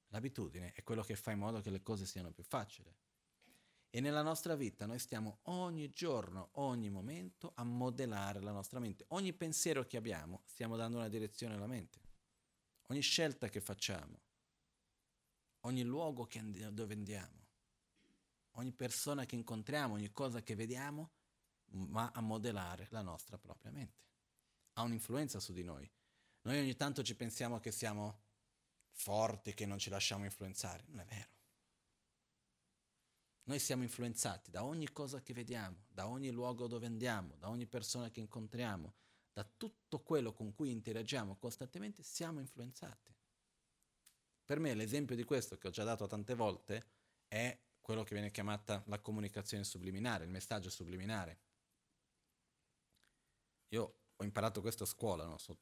[0.08, 2.94] L'abitudine è quello che fa in modo che le cose siano più facili.
[3.94, 9.04] E nella nostra vita noi stiamo ogni giorno, ogni momento a modellare la nostra mente.
[9.08, 12.00] Ogni pensiero che abbiamo stiamo dando una direzione alla mente.
[12.86, 14.20] Ogni scelta che facciamo,
[15.60, 17.42] ogni luogo and- dove andiamo
[18.56, 21.10] ogni persona che incontriamo, ogni cosa che vediamo,
[21.66, 24.00] va a modellare la nostra propria mente.
[24.74, 25.90] Ha un'influenza su di noi.
[26.42, 28.20] Noi ogni tanto ci pensiamo che siamo
[28.90, 30.84] forti, che non ci lasciamo influenzare.
[30.88, 31.30] Non è vero.
[33.44, 37.66] Noi siamo influenzati da ogni cosa che vediamo, da ogni luogo dove andiamo, da ogni
[37.66, 38.94] persona che incontriamo,
[39.32, 43.14] da tutto quello con cui interagiamo costantemente, siamo influenzati.
[44.44, 46.86] Per me l'esempio di questo che ho già dato tante volte
[47.28, 51.40] è quello che viene chiamata la comunicazione subliminare, il messaggio subliminare.
[53.68, 55.38] Io ho imparato questo a scuola, no?
[55.38, 55.58] so,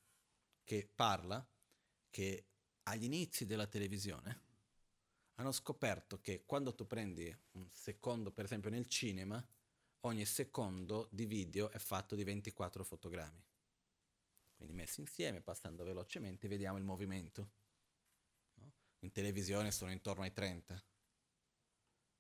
[0.65, 1.47] che parla
[2.11, 2.47] che
[2.85, 4.49] agli inizi della televisione
[5.35, 9.43] hanno scoperto che quando tu prendi un secondo, per esempio nel cinema,
[10.01, 13.50] ogni secondo di video è fatto di 24 fotogrammi.
[14.61, 17.51] Quindi messi insieme, passando velocemente, vediamo il movimento.
[18.57, 18.71] No?
[18.99, 20.85] In televisione sono intorno ai 30.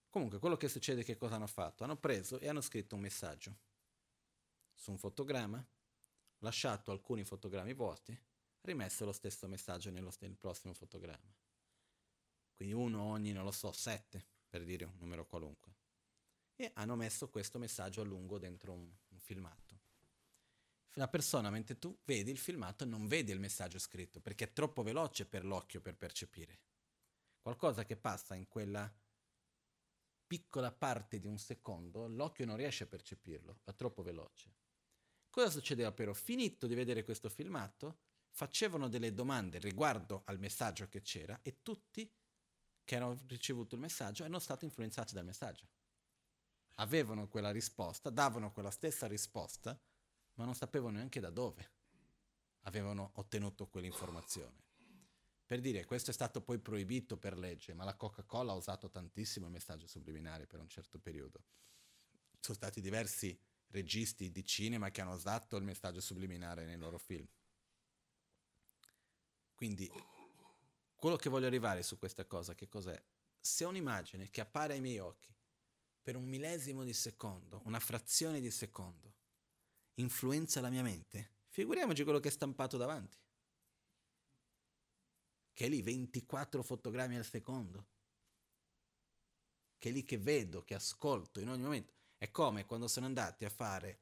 [0.09, 1.85] Comunque, quello che succede, che cosa hanno fatto?
[1.85, 3.59] Hanno preso e hanno scritto un messaggio
[4.73, 5.63] su un fotogramma,
[6.39, 8.19] lasciato alcuni fotogrammi vuoti,
[8.63, 11.37] rimesso lo stesso messaggio nello nel prossimo fotogramma.
[12.57, 15.77] Quindi uno ogni, non lo so, sette, per dire un numero qualunque.
[16.57, 19.70] E hanno messo questo messaggio a lungo dentro un, un filmato.
[20.95, 24.83] La persona, mentre tu vedi il filmato, non vedi il messaggio scritto, perché è troppo
[24.83, 26.61] veloce per l'occhio per percepire.
[27.41, 28.93] Qualcosa che passa in quella
[30.27, 34.55] piccola parte di un secondo, l'occhio non riesce a percepirlo, va troppo veloce.
[35.31, 36.13] Cosa succedeva però?
[36.13, 42.13] Finito di vedere questo filmato, facevano delle domande riguardo al messaggio che c'era e tutti
[42.85, 45.69] che hanno ricevuto il messaggio erano stati influenzati dal messaggio.
[46.77, 49.81] Avevano quella risposta, davano quella stessa risposta,
[50.35, 51.79] ma non sapevano neanche da dove
[52.63, 54.69] avevano ottenuto quell'informazione.
[55.47, 59.47] Per dire, questo è stato poi proibito per legge, ma la Coca-Cola ha usato tantissimo
[59.47, 61.43] il messaggio subliminare per un certo periodo.
[62.39, 63.37] Sono stati diversi
[63.71, 67.27] registi di cinema che hanno usato il messaggio subliminare nei loro film.
[69.55, 69.91] Quindi,
[70.95, 73.03] quello che voglio arrivare su questa cosa, che cos'è?
[73.41, 75.35] Se un'immagine che appare ai miei occhi
[76.03, 79.17] per un millesimo di secondo, una frazione di secondo,
[79.95, 83.19] influenza la mia mente, figuriamoci quello che è stampato davanti.
[85.53, 87.87] Che è lì 24 fotogrammi al secondo.
[89.77, 91.93] Che è lì che vedo, che ascolto in ogni momento.
[92.17, 94.01] È come quando sono andati a fare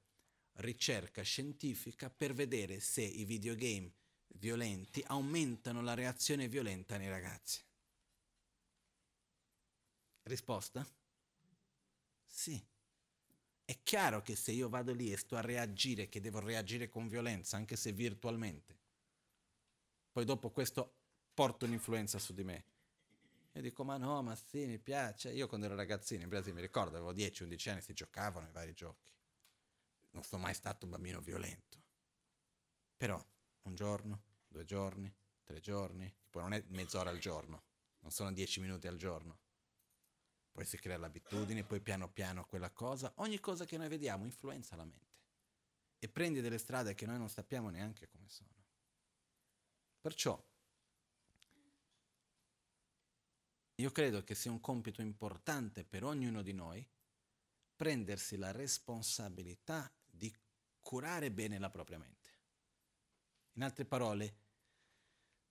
[0.58, 3.92] ricerca scientifica per vedere se i videogame
[4.34, 7.62] violenti aumentano la reazione violenta nei ragazzi.
[10.22, 10.86] Risposta?
[12.26, 12.62] Sì.
[13.68, 17.06] È chiaro che se io vado lì e sto a reagire, che devo reagire con
[17.06, 18.78] violenza, anche se virtualmente,
[20.10, 20.94] poi dopo questo
[21.34, 22.64] porta un'influenza su di me.
[23.52, 25.32] Io dico, ma no, ma sì, mi piace.
[25.32, 28.72] Io quando ero ragazzino in Brasile mi ricordo, avevo 10-11 anni, si giocavano i vari
[28.72, 29.12] giochi.
[30.12, 31.78] Non sono mai stato un bambino violento.
[32.96, 33.22] Però
[33.64, 35.14] un giorno, due giorni,
[35.44, 37.64] tre giorni, poi non è mezz'ora al giorno,
[37.98, 39.40] non sono dieci minuti al giorno
[40.58, 44.74] poi si crea l'abitudine, poi piano piano quella cosa, ogni cosa che noi vediamo influenza
[44.74, 45.06] la mente
[46.00, 48.50] e prendi delle strade che noi non sappiamo neanche come sono.
[50.00, 50.44] Perciò
[53.76, 56.84] io credo che sia un compito importante per ognuno di noi
[57.76, 60.36] prendersi la responsabilità di
[60.80, 62.30] curare bene la propria mente.
[63.52, 64.38] In altre parole,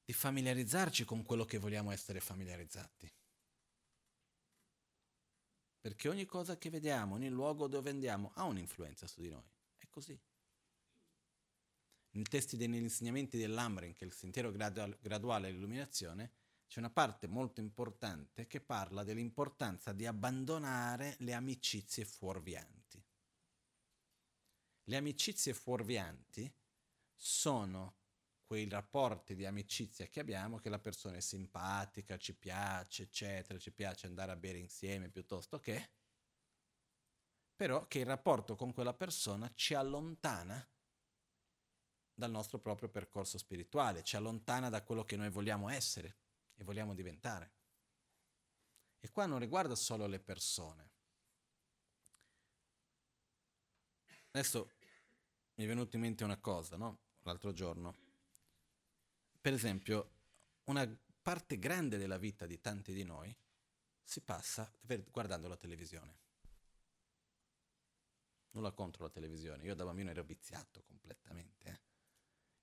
[0.04, 3.10] di familiarizzarci con quello che vogliamo essere familiarizzati
[5.88, 9.50] perché ogni cosa che vediamo, ogni luogo dove andiamo ha un'influenza su di noi.
[9.78, 10.20] È così.
[12.10, 16.32] Nei testi degli insegnamenti dell'Amren, che è il sentiero graduale all'illuminazione,
[16.68, 23.02] c'è una parte molto importante che parla dell'importanza di abbandonare le amicizie fuorvianti.
[24.84, 26.54] Le amicizie fuorvianti
[27.16, 27.96] sono
[28.48, 33.74] quei rapporti di amicizia che abbiamo, che la persona è simpatica, ci piace, eccetera, ci
[33.74, 35.90] piace andare a bere insieme piuttosto che,
[37.54, 40.66] però che il rapporto con quella persona ci allontana
[42.14, 46.16] dal nostro proprio percorso spirituale, ci allontana da quello che noi vogliamo essere
[46.56, 47.52] e vogliamo diventare.
[49.00, 50.90] E qua non riguarda solo le persone.
[54.32, 54.72] Adesso
[55.56, 57.00] mi è venuta in mente una cosa, no?
[57.24, 58.07] L'altro giorno
[59.48, 60.12] per esempio,
[60.66, 60.86] una
[61.22, 63.34] parte grande della vita di tanti di noi
[64.04, 64.70] si passa
[65.10, 66.18] guardando la televisione.
[68.50, 71.66] Nulla contro la televisione, io da bambino ero viziato completamente.
[71.66, 71.80] Eh.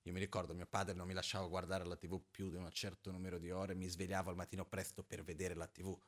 [0.03, 3.09] Io mi ricordo, mio padre non mi lasciava guardare la tv più di un certo
[3.09, 5.99] numero di ore, mi svegliavo al mattino presto per vedere la tv.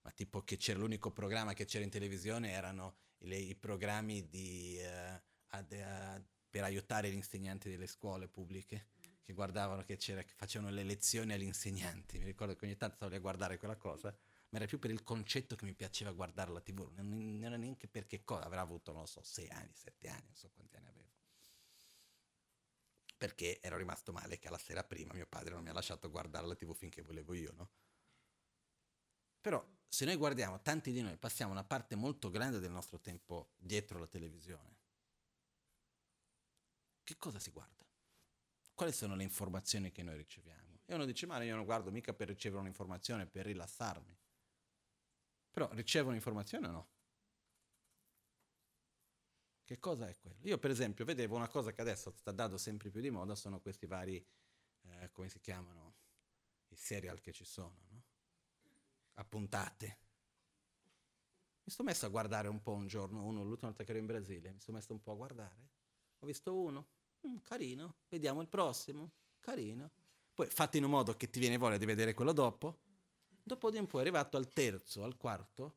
[0.00, 4.78] Ma tipo che c'era l'unico programma che c'era in televisione erano i, i programmi di,
[4.80, 8.86] uh, ad, uh, per aiutare gli insegnanti delle scuole pubbliche
[9.30, 12.18] che guardavano che, che facevano le lezioni agli insegnanti.
[12.18, 14.14] Mi ricordo che ogni tanto stavo lì a guardare quella cosa,
[14.50, 17.86] ma era più per il concetto che mi piaceva guardare la TV, non era neanche
[17.86, 21.08] perché cosa, avrà avuto, non so, sei anni, sette anni, non so quanti anni avevo.
[23.16, 26.46] Perché ero rimasto male che alla sera prima mio padre non mi ha lasciato guardare
[26.46, 27.70] la TV finché volevo io, no?
[29.40, 33.52] Però se noi guardiamo, tanti di noi passiamo una parte molto grande del nostro tempo
[33.56, 34.78] dietro la televisione.
[37.04, 37.89] Che cosa si guarda?
[38.80, 40.80] Quali sono le informazioni che noi riceviamo?
[40.86, 44.18] E uno dice, ma io non guardo mica per ricevere un'informazione, per rilassarmi.
[45.50, 46.88] Però ricevo un'informazione o no?
[49.64, 50.38] Che cosa è quello?
[50.44, 53.60] Io per esempio vedevo una cosa che adesso sta dando sempre più di moda, sono
[53.60, 54.26] questi vari,
[54.84, 55.96] eh, come si chiamano,
[56.68, 58.02] i serial che ci sono, no?
[59.12, 59.26] A.
[61.64, 64.06] Mi sto messo a guardare un po' un giorno, uno, l'ultima volta che ero in
[64.06, 65.68] Brasile, mi sto messo un po' a guardare.
[66.20, 66.88] Ho visto uno,
[67.26, 69.90] Mm, carino, vediamo il prossimo, carino.
[70.32, 72.78] Poi fate in un modo che ti viene voglia di vedere quello dopo.
[73.42, 75.76] Dopo di un po' è arrivato al terzo, al quarto,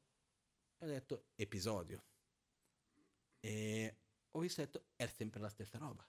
[0.77, 2.03] e ho detto episodio.
[3.39, 3.97] E
[4.31, 6.07] ho visto detto è sempre la stessa roba.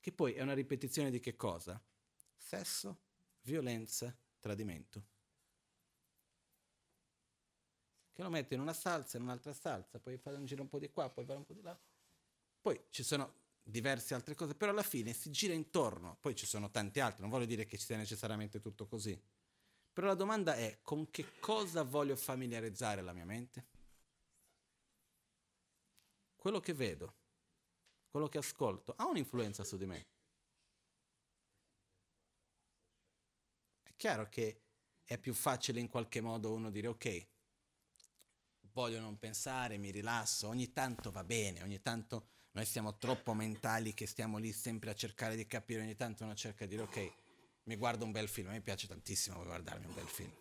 [0.00, 1.82] Che poi è una ripetizione di che cosa?
[2.36, 3.00] Sesso,
[3.42, 5.04] violenza, tradimento.
[8.12, 10.78] Che lo mette in una salsa, in un'altra salsa, poi fare un giro un po'
[10.78, 11.78] di qua, poi fare un po' di là
[12.66, 16.68] poi ci sono diverse altre cose, però alla fine si gira intorno, poi ci sono
[16.68, 19.16] tanti altri, non voglio dire che sia necessariamente tutto così.
[19.92, 23.66] Però la domanda è con che cosa voglio familiarizzare la mia mente?
[26.34, 27.14] Quello che vedo,
[28.08, 30.06] quello che ascolto, ha un'influenza su di me.
[33.80, 34.62] È chiaro che
[35.04, 37.28] è più facile in qualche modo uno dire ok,
[38.72, 43.92] voglio non pensare, mi rilasso, ogni tanto va bene, ogni tanto noi siamo troppo mentali
[43.92, 47.12] che stiamo lì sempre a cercare di capire, ogni tanto uno cerca di dire ok,
[47.64, 50.32] mi guardo un bel film, a me piace tantissimo guardarmi un bel film.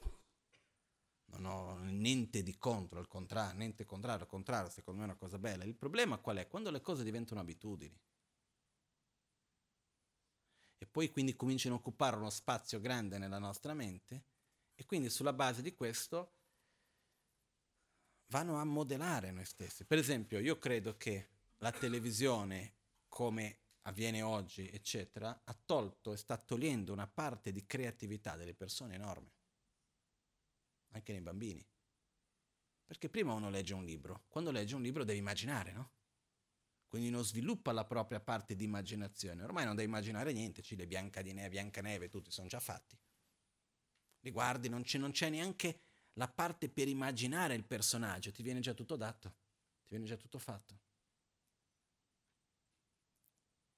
[1.26, 5.20] non ho niente di contro, al contrario, niente contrario, al contrario, secondo me è una
[5.20, 5.66] cosa bella.
[5.66, 6.47] Il problema qual è?
[6.47, 7.99] Quando le cose diventano abitudini.
[10.78, 14.24] E poi quindi cominciano a occupare uno spazio grande nella nostra mente
[14.74, 16.32] e quindi sulla base di questo
[18.28, 19.84] vanno a modellare noi stessi.
[19.84, 21.34] Per esempio, io credo che
[21.66, 22.76] la televisione,
[23.07, 28.93] come avviene oggi, eccetera, ha tolto e sta togliendo una parte di creatività delle persone
[28.93, 29.32] enorme,
[30.89, 31.68] anche nei bambini.
[32.86, 35.93] Perché prima uno legge un libro, quando legge un libro deve immaginare, no?
[36.88, 39.41] Quindi uno sviluppa la propria parte di immaginazione.
[39.41, 42.95] Ormai non deve immaginare niente, ci le Biancaneve, Biancaneve, tutti sono già fatti.
[44.20, 45.82] Li guardi, non c'è, non c'è neanche
[46.13, 49.30] la parte per immaginare il personaggio, ti viene già tutto dato,
[49.84, 50.85] ti viene già tutto fatto.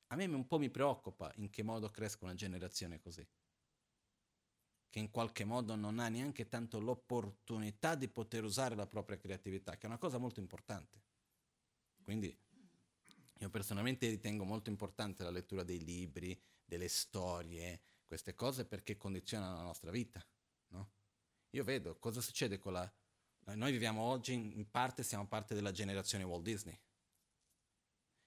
[0.08, 3.28] A me un po' mi preoccupa in che modo cresca una generazione così,
[4.90, 9.76] che in qualche modo non ha neanche tanto l'opportunità di poter usare la propria creatività,
[9.76, 11.04] che è una cosa molto importante.
[12.02, 12.36] Quindi
[13.40, 19.58] io personalmente ritengo molto importante la lettura dei libri, delle storie, queste cose perché condizionano
[19.58, 20.26] la nostra vita.
[20.70, 20.92] No?
[21.52, 22.94] Io vedo cosa succede con la...
[23.56, 26.78] Noi viviamo oggi, in parte siamo parte della generazione Walt Disney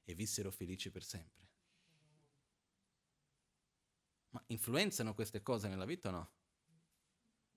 [0.04, 1.49] e vissero felici per sempre.
[4.30, 6.30] Ma influenzano queste cose nella vita o no?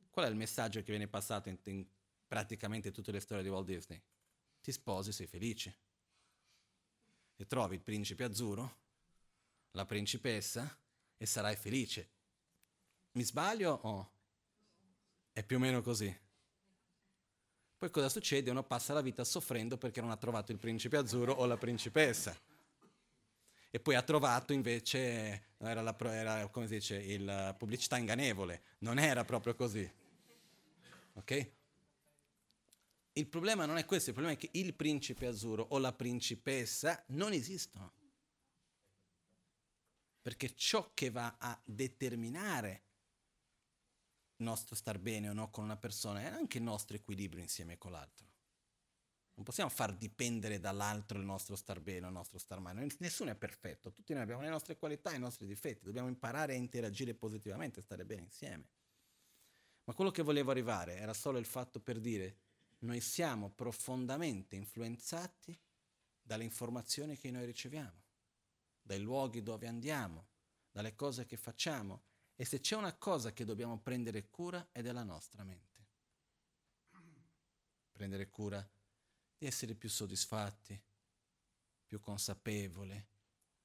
[0.10, 1.86] Qual è il messaggio che viene passato in, in
[2.28, 4.02] praticamente tutte le storie di Walt Disney?
[4.62, 5.78] Ti sposi, sei felice.
[7.36, 8.78] E trovi il principe azzurro,
[9.72, 10.78] la principessa
[11.18, 12.10] e sarai felice.
[13.14, 14.12] Mi sbaglio o
[15.32, 16.16] è più o meno così?
[17.78, 18.50] Poi cosa succede?
[18.50, 22.40] Uno passa la vita soffrendo perché non ha trovato il principe azzurro o la principessa
[23.76, 29.00] e poi ha trovato invece, era, la, era come si dice, la pubblicità ingannevole, non
[29.00, 29.92] era proprio così.
[31.14, 31.52] Ok?
[33.14, 37.04] Il problema non è questo, il problema è che il principe azzurro o la principessa
[37.08, 37.92] non esistono.
[40.22, 42.84] Perché ciò che va a determinare
[44.36, 47.80] il nostro star bene o no con una persona è anche il nostro equilibrio insieme
[47.80, 48.33] con l'altro.
[49.36, 52.88] Non possiamo far dipendere dall'altro il nostro star bene o il nostro star male.
[53.00, 56.54] Nessuno è perfetto, tutti noi abbiamo le nostre qualità e i nostri difetti, dobbiamo imparare
[56.54, 58.68] a interagire positivamente, stare bene insieme.
[59.86, 62.38] Ma quello che volevo arrivare era solo il fatto per dire
[62.80, 65.58] noi siamo profondamente influenzati
[66.22, 68.04] dalle informazioni che noi riceviamo,
[68.82, 70.28] dai luoghi dove andiamo,
[70.72, 72.04] dalle cose che facciamo
[72.36, 75.72] e se c'è una cosa che dobbiamo prendere cura è della nostra mente.
[77.92, 78.68] Prendere cura
[79.38, 80.82] di essere più soddisfatti,
[81.86, 83.06] più consapevoli,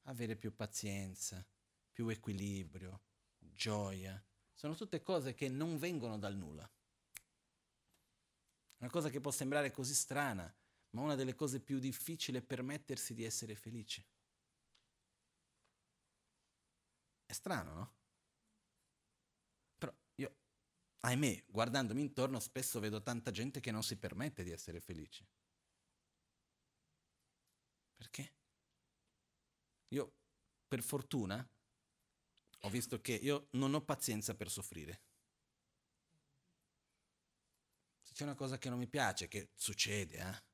[0.03, 1.45] avere più pazienza,
[1.91, 3.01] più equilibrio,
[3.39, 4.23] gioia.
[4.53, 6.71] Sono tutte cose che non vengono dal nulla.
[8.79, 10.53] Una cosa che può sembrare così strana,
[10.91, 14.05] ma una delle cose più difficili è permettersi di essere felici.
[17.27, 17.95] È strano, no?
[19.77, 20.37] Però io,
[21.01, 25.27] ahimè, guardandomi intorno, spesso vedo tanta gente che non si permette di essere felici.
[27.99, 28.33] Perché?
[29.89, 30.15] Io,
[30.69, 31.47] per fortuna,
[32.61, 35.03] ho visto che io non ho pazienza per soffrire.
[38.03, 40.47] Se c'è una cosa che non mi piace, che succede, eh?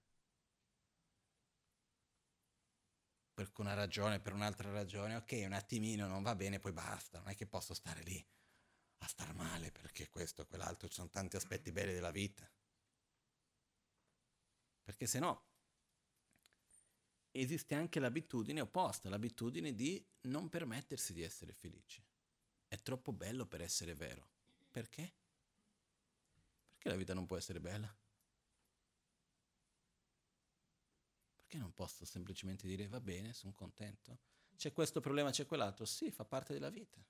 [3.34, 7.18] Per una ragione, per un'altra ragione, ok, un attimino non va bene, poi basta.
[7.18, 8.24] Non è che posso stare lì
[8.98, 12.48] a star male perché questo quell'altro, ci sono tanti aspetti belli della vita.
[14.82, 15.53] Perché se no
[17.36, 22.02] esiste anche l'abitudine opposta, l'abitudine di non permettersi di essere felici.
[22.68, 24.28] È troppo bello per essere vero.
[24.70, 25.14] Perché?
[26.70, 27.92] Perché la vita non può essere bella?
[31.40, 34.18] Perché non posso semplicemente dire va bene, sono contento?
[34.56, 35.84] C'è questo problema, c'è quell'altro?
[35.84, 37.00] Sì, fa parte della vita.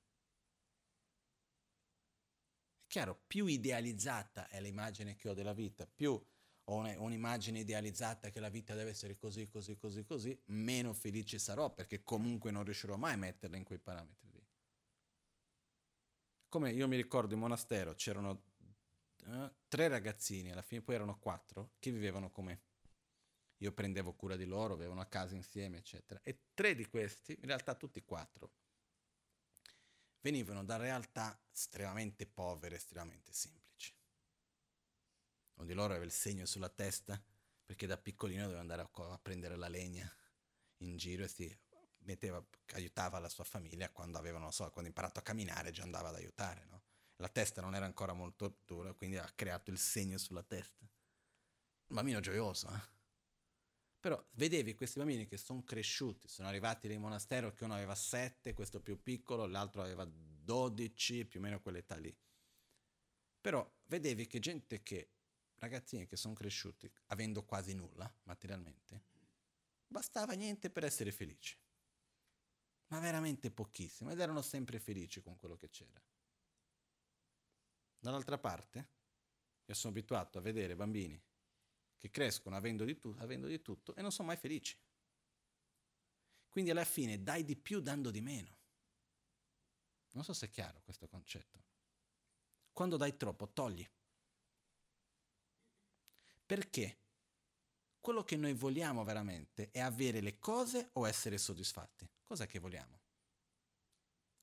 [2.81, 6.19] È chiaro, più idealizzata è l'immagine che ho della vita, più
[6.65, 11.73] ho un'immagine idealizzata che la vita deve essere così, così, così, così, meno felice sarò
[11.73, 14.47] perché comunque non riuscirò mai a metterla in quei parametri lì.
[16.49, 18.45] Come io mi ricordo in monastero c'erano
[19.27, 22.63] uh, tre ragazzini, alla fine poi erano quattro, che vivevano come
[23.59, 26.21] io prendevo cura di loro, avevano a casa insieme, eccetera.
[26.23, 28.53] E tre di questi, in realtà tutti quattro,
[30.21, 33.64] venivano da realtà estremamente povere, estremamente semplici.
[35.55, 37.23] Uno di loro aveva il segno sulla testa
[37.65, 40.11] perché da piccolino doveva andare a, a prendere la legna
[40.79, 41.59] in giro e si
[42.01, 46.17] metteva, aiutava la sua famiglia quando avevano, so, quando imparato a camminare già andava ad
[46.17, 46.83] aiutare, no?
[47.17, 50.85] La testa non era ancora molto dura, quindi ha creato il segno sulla testa.
[51.87, 52.93] Un bambino gioioso, eh?
[54.01, 58.53] Però vedevi questi bambini che sono cresciuti, sono arrivati nel monastero che uno aveva sette,
[58.53, 62.15] questo più piccolo, l'altro aveva dodici, più o meno quell'età lì.
[63.41, 65.13] Però vedevi che gente che,
[65.59, 69.05] ragazzini che sono cresciuti avendo quasi nulla materialmente,
[69.87, 71.59] bastava niente per essere felici.
[72.89, 76.03] Ma veramente pochissimo, ed erano sempre felici con quello che c'era.
[77.99, 78.91] Dall'altra parte,
[79.65, 81.21] io sono abituato a vedere bambini
[81.97, 84.79] che crescono avendo di, tu- avendo di tutto e non sono mai felici.
[86.51, 88.59] Quindi alla fine dai di più dando di meno.
[90.11, 91.65] Non so se è chiaro questo concetto.
[92.73, 93.89] Quando dai troppo, togli.
[96.47, 96.99] Perché?
[98.01, 102.07] Quello che noi vogliamo veramente è avere le cose o essere soddisfatti.
[102.23, 103.01] Cos'è che vogliamo?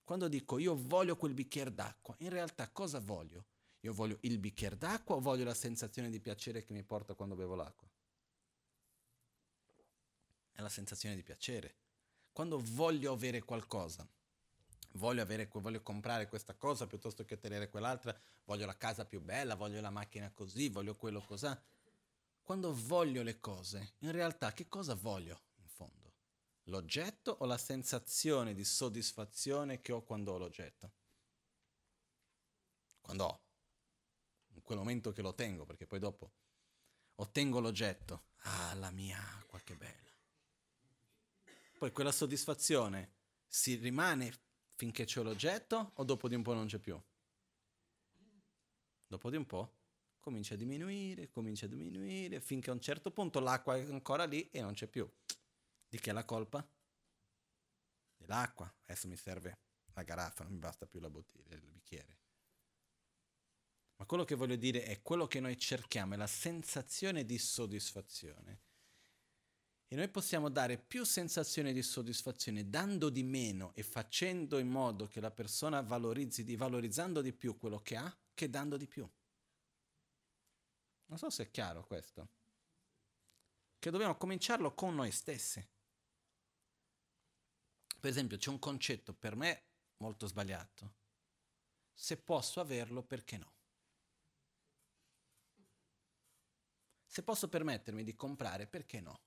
[0.03, 3.45] Quando dico io voglio quel bicchiere d'acqua, in realtà cosa voglio?
[3.81, 7.35] Io voglio il bicchiere d'acqua o voglio la sensazione di piacere che mi porta quando
[7.35, 7.87] bevo l'acqua?
[10.51, 11.75] È la sensazione di piacere.
[12.31, 14.07] Quando voglio avere qualcosa,
[14.93, 19.55] voglio, avere, voglio comprare questa cosa piuttosto che tenere quell'altra, voglio la casa più bella,
[19.55, 21.47] voglio la macchina così, voglio quello così.
[22.43, 26.13] Quando voglio le cose, in realtà che cosa voglio in fondo?
[26.63, 30.91] L'oggetto o la sensazione di soddisfazione che ho quando ho l'oggetto?
[32.99, 33.41] Quando ho
[34.53, 36.31] in quel momento che lo tengo, perché poi dopo
[37.15, 40.09] ottengo l'oggetto, ah, la mia acqua, che bella.
[41.77, 43.13] Poi quella soddisfazione
[43.47, 44.33] si rimane
[44.75, 46.99] finché c'è l'oggetto o dopo di un po' non c'è più?
[49.07, 49.80] Dopo di un po'
[50.21, 54.49] comincia a diminuire, comincia a diminuire, finché a un certo punto l'acqua è ancora lì
[54.51, 55.09] e non c'è più.
[55.89, 56.65] Di chi è la colpa?
[58.15, 58.73] Dell'acqua.
[58.85, 59.57] Adesso mi serve
[59.93, 62.19] la garaffa, non mi basta più la bottiglia, il bicchiere.
[63.97, 68.61] Ma quello che voglio dire è quello che noi cerchiamo, è la sensazione di soddisfazione.
[69.87, 75.05] E noi possiamo dare più sensazione di soddisfazione dando di meno e facendo in modo
[75.07, 79.07] che la persona valorizzi valorizzando di più quello che ha che dando di più.
[81.11, 82.29] Non so se è chiaro questo.
[83.77, 85.59] Che dobbiamo cominciarlo con noi stessi.
[87.99, 89.65] Per esempio, c'è un concetto per me
[89.97, 90.93] molto sbagliato.
[91.93, 93.53] Se posso averlo, perché no?
[97.05, 99.21] Se posso permettermi di comprare, perché no?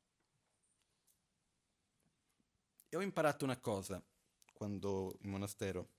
[2.89, 4.03] E ho imparato una cosa
[4.55, 5.97] quando in monastero,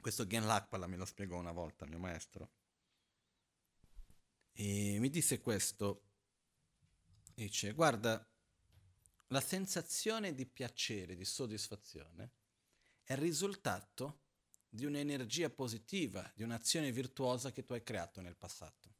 [0.00, 2.52] questo Gen Lakpala me lo spiegò una volta, il mio maestro,
[4.56, 6.02] e mi disse questo,
[7.34, 8.24] dice, guarda,
[9.28, 12.30] la sensazione di piacere, di soddisfazione,
[13.02, 14.20] è il risultato
[14.68, 18.92] di un'energia positiva, di un'azione virtuosa che tu hai creato nel passato.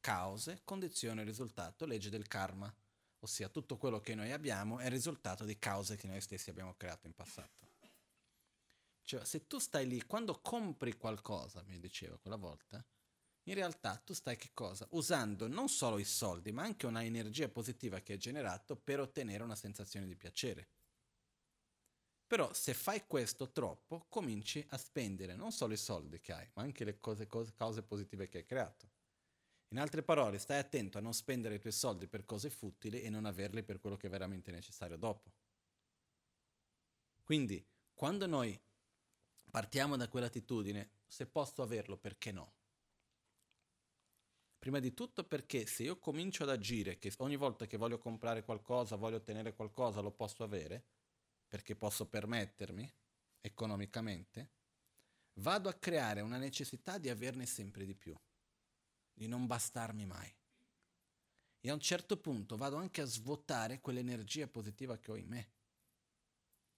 [0.00, 2.72] Cause, condizione, risultato, legge del karma,
[3.20, 6.74] ossia tutto quello che noi abbiamo è il risultato di cause che noi stessi abbiamo
[6.76, 7.66] creato in passato.
[9.02, 12.84] Cioè, se tu stai lì, quando compri qualcosa, mi diceva quella volta,
[13.48, 14.86] in realtà tu stai che cosa?
[14.90, 19.42] Usando non solo i soldi, ma anche una energia positiva che hai generato per ottenere
[19.42, 20.68] una sensazione di piacere.
[22.26, 26.62] Però se fai questo troppo, cominci a spendere non solo i soldi che hai, ma
[26.62, 28.90] anche le cose, cose, cause positive che hai creato.
[29.68, 33.08] In altre parole, stai attento a non spendere i tuoi soldi per cose futili e
[33.08, 35.32] non averli per quello che è veramente necessario dopo.
[37.22, 38.58] Quindi, quando noi
[39.50, 42.56] partiamo da quell'attitudine, se posso averlo, perché no?
[44.58, 48.42] Prima di tutto perché se io comincio ad agire che ogni volta che voglio comprare
[48.42, 50.84] qualcosa, voglio ottenere qualcosa, lo posso avere,
[51.46, 52.92] perché posso permettermi
[53.40, 54.50] economicamente,
[55.34, 58.18] vado a creare una necessità di averne sempre di più
[59.18, 60.32] di non bastarmi mai.
[61.60, 65.50] E a un certo punto vado anche a svuotare quell'energia positiva che ho in me.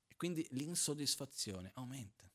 [0.08, 2.28] E quindi l'insoddisfazione aumenta.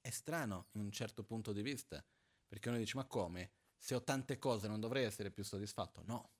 [0.00, 2.04] È strano in un certo punto di vista,
[2.46, 3.52] perché uno dice ma come?
[3.76, 6.02] Se ho tante cose non dovrei essere più soddisfatto?
[6.04, 6.30] No.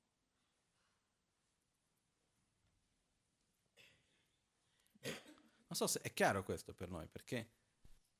[5.68, 7.50] Non so se è chiaro questo per noi, perché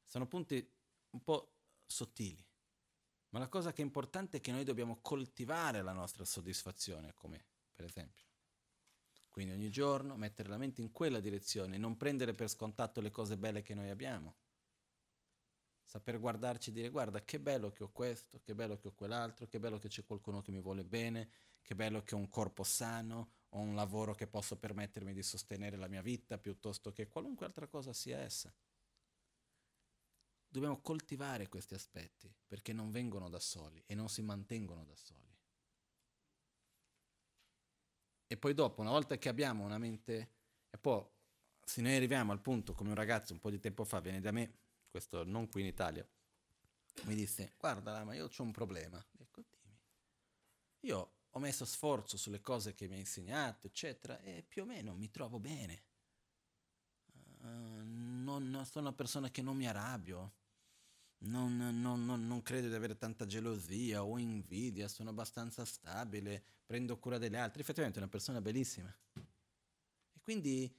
[0.05, 0.69] sono punti
[1.11, 1.55] un po'
[1.87, 2.45] sottili.
[3.31, 7.47] Ma la cosa che è importante è che noi dobbiamo coltivare la nostra soddisfazione, come
[7.73, 8.25] per esempio.
[9.29, 13.37] Quindi ogni giorno mettere la mente in quella direzione, non prendere per scontato le cose
[13.37, 14.37] belle che noi abbiamo.
[15.87, 19.47] Saper guardarci e dire guarda che bello che ho questo, che bello che ho quell'altro,
[19.47, 21.31] che bello che c'è qualcuno che mi vuole bene,
[21.63, 25.77] che bello che ho un corpo sano, ho un lavoro che posso permettermi di sostenere
[25.77, 28.53] la mia vita piuttosto che qualunque altra cosa sia essa.
[30.49, 35.35] dobbiamo coltivare questi aspetti perché non vengono da soli e non si mantengono da soli.
[38.29, 40.31] E poi dopo, una volta che abbiamo una mente,
[40.71, 41.05] e poi
[41.63, 44.33] se noi arriviamo al punto, come un ragazzo un po' di tempo fa viene da
[44.33, 44.53] me,
[44.97, 46.09] questo non qui in Italia,
[47.05, 49.05] mi disse, guarda ma io ho un problema.
[49.11, 49.79] Dico, dimmi.
[50.81, 54.95] Io ho messo sforzo sulle cose che mi hai insegnato, eccetera, e più o meno
[54.95, 55.85] mi trovo bene.
[57.41, 60.33] Uh, non, sono una persona che non mi arrabbio,
[61.19, 67.19] non, non, non, credo di avere tanta gelosia o invidia, sono abbastanza stabile, prendo cura
[67.19, 67.61] degli altri.
[67.61, 68.89] Effettivamente è una persona bellissima.
[69.13, 70.75] E quindi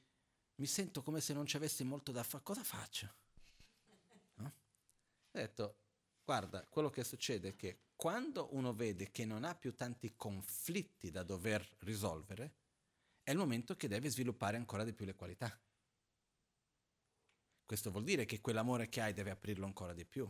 [0.56, 2.44] mi sento come se non ci avessi molto da fare.
[2.44, 3.26] Cosa faccio?
[5.38, 5.78] Ho detto,
[6.24, 11.12] guarda, quello che succede è che quando uno vede che non ha più tanti conflitti
[11.12, 12.56] da dover risolvere,
[13.22, 15.62] è il momento che deve sviluppare ancora di più le qualità.
[17.64, 20.28] Questo vuol dire che quell'amore che hai deve aprirlo ancora di più.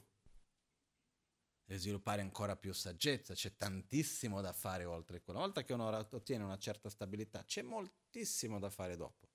[1.63, 5.39] Deve sviluppare ancora più saggezza, c'è tantissimo da fare oltre quello.
[5.39, 9.29] Una volta che uno ottiene una certa stabilità, c'è moltissimo da fare dopo.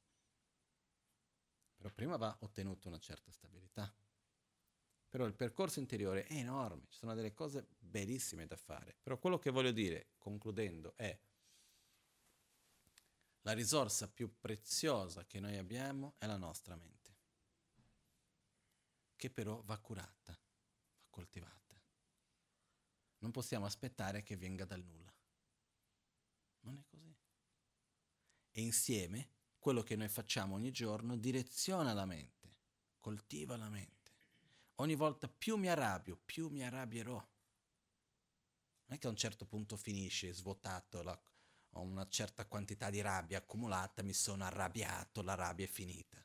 [1.77, 3.91] Però prima va ottenuto una certa stabilità.
[5.13, 8.97] Però il percorso interiore è enorme, ci sono delle cose bellissime da fare.
[9.03, 11.15] Però quello che voglio dire, concludendo, è
[13.43, 17.15] la risorsa più preziosa che noi abbiamo è la nostra mente,
[19.15, 21.79] che però va curata, va coltivata.
[23.19, 25.15] Non possiamo aspettare che venga dal nulla.
[26.61, 27.15] Non è così.
[28.51, 29.29] E insieme
[29.59, 32.57] quello che noi facciamo ogni giorno direziona la mente,
[32.99, 34.02] coltiva la mente
[34.77, 37.15] ogni volta più mi arrabbio, più mi arrabbierò.
[37.15, 41.21] Non è che a un certo punto finisce, svuotato, la,
[41.71, 46.25] ho una certa quantità di rabbia accumulata, mi sono arrabbiato, la rabbia è finita.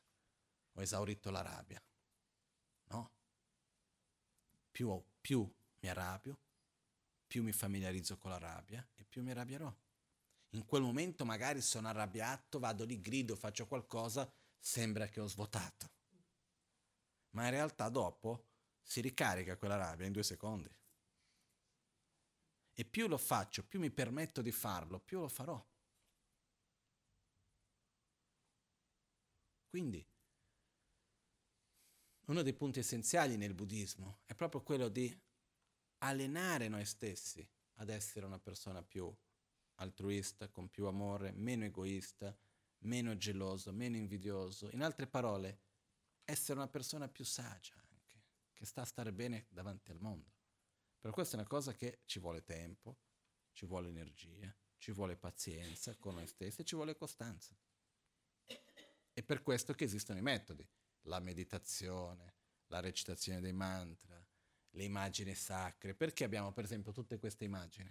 [0.72, 1.82] Ho esaurito la rabbia.
[2.88, 3.12] No?
[4.70, 5.50] Più, più
[5.80, 6.38] mi arrabbio,
[7.26, 9.74] più mi familiarizzo con la rabbia e più mi arrabbierò.
[10.52, 15.96] In quel momento magari sono arrabbiato, vado lì, grido, faccio qualcosa, sembra che ho svuotato
[17.30, 18.46] ma in realtà dopo
[18.82, 20.74] si ricarica quella rabbia in due secondi.
[22.72, 25.62] E più lo faccio, più mi permetto di farlo, più lo farò.
[29.68, 30.06] Quindi,
[32.26, 35.14] uno dei punti essenziali nel buddismo è proprio quello di
[35.98, 39.12] allenare noi stessi ad essere una persona più
[39.76, 42.36] altruista, con più amore, meno egoista,
[42.80, 44.70] meno geloso, meno invidioso.
[44.72, 45.60] In altre parole,
[46.30, 48.22] essere una persona più saggia anche,
[48.52, 50.30] che sta a stare bene davanti al mondo.
[51.00, 52.98] Per questo è una cosa che ci vuole tempo,
[53.52, 57.56] ci vuole energia, ci vuole pazienza con noi stessi ci vuole costanza.
[58.44, 60.68] È per questo che esistono i metodi,
[61.02, 62.34] la meditazione,
[62.66, 64.22] la recitazione dei mantra,
[64.70, 65.94] le immagini sacre.
[65.94, 67.90] Perché abbiamo per esempio tutte queste immagini?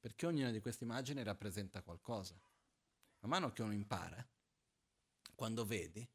[0.00, 2.34] Perché ognuna di queste immagini rappresenta qualcosa.
[3.20, 4.26] Man mano che uno impara,
[5.34, 6.08] quando vedi,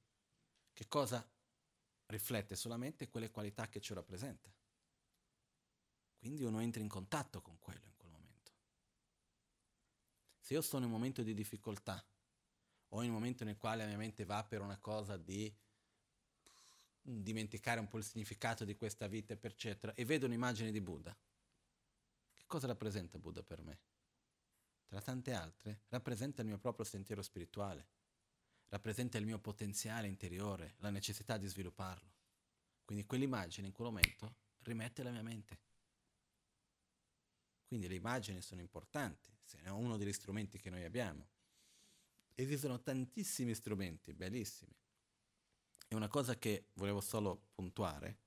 [0.75, 1.25] che cosa
[2.07, 4.53] riflette solamente quelle qualità che ci rappresenta.
[6.17, 8.51] Quindi uno entra in contatto con quello in quel momento.
[10.37, 12.05] Se io sono in un momento di difficoltà
[12.89, 15.51] o in un momento nel quale la mia mente va per una cosa di
[17.01, 21.15] dimenticare un po' il significato di questa vita, eccetera, e vedo un'immagine di Buddha,
[22.33, 23.79] che cosa rappresenta Buddha per me?
[24.87, 27.87] Tra tante altre, rappresenta il mio proprio sentiero spirituale
[28.69, 32.13] rappresenta il mio potenziale interiore, la necessità di svilupparlo.
[32.83, 35.59] Quindi quell'immagine in quel momento rimette la mia mente.
[37.67, 41.27] Quindi le immagini sono importanti, è uno degli strumenti che noi abbiamo.
[42.35, 44.75] Esistono tantissimi strumenti, bellissimi.
[45.87, 48.19] E una cosa che volevo solo puntuare,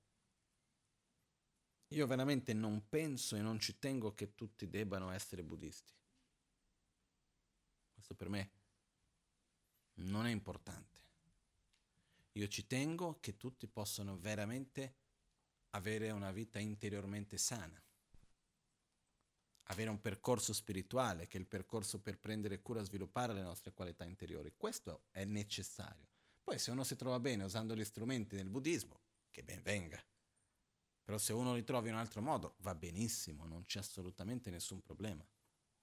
[1.88, 5.92] io veramente non penso e non ci tengo che tutti debbano essere buddisti.
[7.92, 8.57] Questo per me
[9.98, 11.00] non è importante.
[12.32, 14.94] Io ci tengo che tutti possano veramente
[15.70, 17.80] avere una vita interiormente sana,
[19.64, 23.72] avere un percorso spirituale che è il percorso per prendere cura e sviluppare le nostre
[23.72, 24.54] qualità interiori.
[24.56, 26.06] Questo è necessario.
[26.42, 29.00] Poi se uno si trova bene usando gli strumenti del buddismo,
[29.30, 30.02] che ben venga.
[31.04, 34.80] Però se uno li trova in un altro modo, va benissimo, non c'è assolutamente nessun
[34.80, 35.26] problema.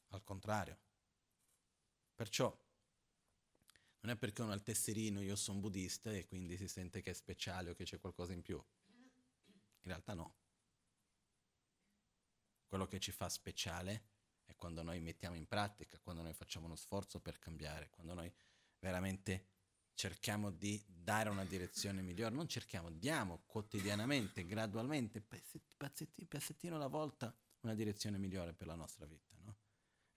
[0.10, 0.78] Al contrario.
[2.16, 2.65] Perciò
[4.06, 7.10] non è perché uno ha il tesserino io sono buddista e quindi si sente che
[7.10, 8.56] è speciale o che c'è qualcosa in più.
[8.56, 10.36] In realtà no.
[12.68, 14.04] Quello che ci fa speciale
[14.44, 18.32] è quando noi mettiamo in pratica, quando noi facciamo uno sforzo per cambiare, quando noi
[18.78, 19.48] veramente
[19.96, 27.36] cerchiamo di dare una direzione migliore, non cerchiamo, diamo quotidianamente, gradualmente, pezzettino, pezzettino alla volta,
[27.62, 29.36] una direzione migliore per la nostra vita.
[29.42, 29.58] No?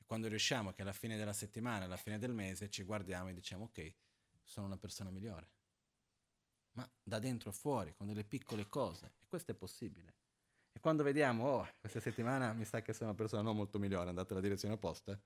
[0.09, 3.64] Quando riusciamo che alla fine della settimana, alla fine del mese, ci guardiamo e diciamo
[3.64, 3.94] ok,
[4.43, 5.51] sono una persona migliore.
[6.72, 9.16] Ma da dentro a fuori, con delle piccole cose.
[9.20, 10.14] E questo è possibile.
[10.72, 14.09] E quando vediamo, oh, questa settimana mi sa che sono una persona non molto migliore,
[14.09, 15.20] andata nella direzione opposta,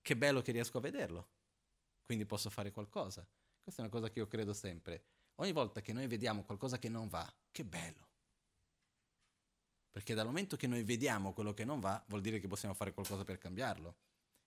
[0.00, 1.28] che bello che riesco a vederlo.
[2.04, 3.26] Quindi posso fare qualcosa.
[3.60, 5.06] Questa è una cosa che io credo sempre.
[5.40, 8.06] Ogni volta che noi vediamo qualcosa che non va, che bello.
[9.90, 12.92] Perché dal momento che noi vediamo quello che non va, vuol dire che possiamo fare
[12.94, 13.96] qualcosa per cambiarlo.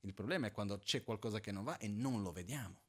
[0.03, 2.81] Il problema è quando c'è qualcosa che non va e non lo vediamo.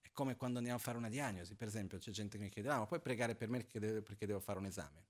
[0.00, 2.70] È come quando andiamo a fare una diagnosi, per esempio, c'è gente che mi chiede,
[2.70, 5.06] ah, ma puoi pregare per me perché devo fare un esame?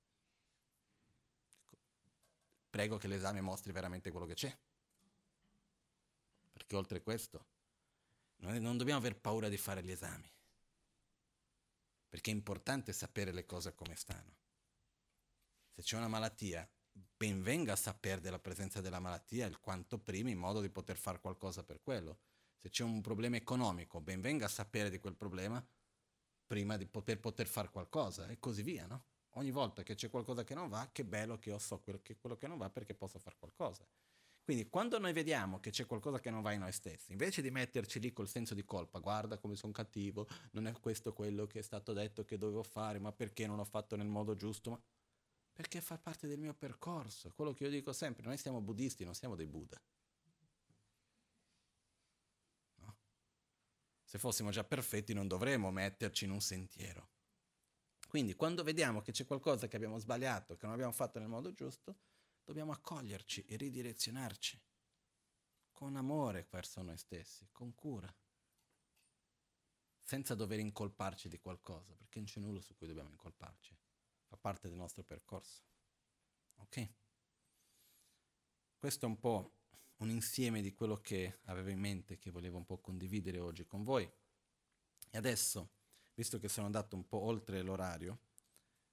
[2.69, 4.59] Prego che l'esame mostri veramente quello che c'è.
[6.53, 7.47] Perché oltre questo,
[8.39, 10.31] non dobbiamo aver paura di fare gli esami.
[12.09, 14.37] Perché è importante sapere le cose come stanno.
[15.75, 16.69] Se c'è una malattia,
[17.23, 21.21] ben venga sapere della presenza della malattia il quanto prima in modo di poter fare
[21.21, 22.19] qualcosa per quello.
[22.57, 25.65] Se c'è un problema economico, ben venga sapere di quel problema
[26.49, 29.05] prima di poter, poter fare qualcosa e così via, no?
[29.35, 32.17] Ogni volta che c'è qualcosa che non va, che bello che io so quello che,
[32.17, 33.87] quello che non va perché posso fare qualcosa.
[34.43, 37.53] Quindi quando noi vediamo che c'è qualcosa che non va in noi stessi, invece di
[37.53, 41.61] metterci lì col senso di colpa, guarda come sono cattivo, non è questo quello che
[41.61, 44.71] è stato detto che dovevo fare, ma perché non l'ho fatto nel modo giusto?
[44.71, 44.81] Ma
[45.53, 47.33] perché fa parte del mio percorso.
[47.33, 49.81] Quello che io dico sempre, noi siamo buddisti, non siamo dei Buddha.
[52.77, 52.97] No?
[54.03, 57.11] Se fossimo già perfetti non dovremmo metterci in un sentiero.
[58.09, 61.53] Quindi quando vediamo che c'è qualcosa che abbiamo sbagliato, che non abbiamo fatto nel modo
[61.53, 61.97] giusto,
[62.45, 64.61] dobbiamo accoglierci e ridirezionarci
[65.71, 68.15] con amore verso noi stessi, con cura,
[70.01, 73.77] senza dover incolparci di qualcosa, perché non c'è nulla su cui dobbiamo incolparci,
[74.33, 75.63] fa parte del nostro percorso.
[76.57, 76.89] Ok?
[78.79, 79.59] Questo è un po'
[79.99, 83.85] un insieme di quello che avevo in mente, che volevo un po' condividere oggi con
[83.85, 84.11] voi.
[85.11, 85.75] E adesso,
[86.15, 88.21] visto che sono andato un po' oltre l'orario,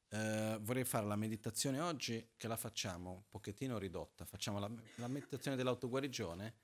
[0.10, 4.26] eh, vorrei fare la meditazione oggi che la facciamo un pochettino ridotta.
[4.26, 6.56] Facciamo la, la meditazione dell'autoguarigione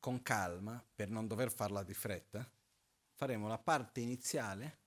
[0.00, 2.50] con calma per non dover farla di fretta.
[3.12, 4.81] Faremo la parte iniziale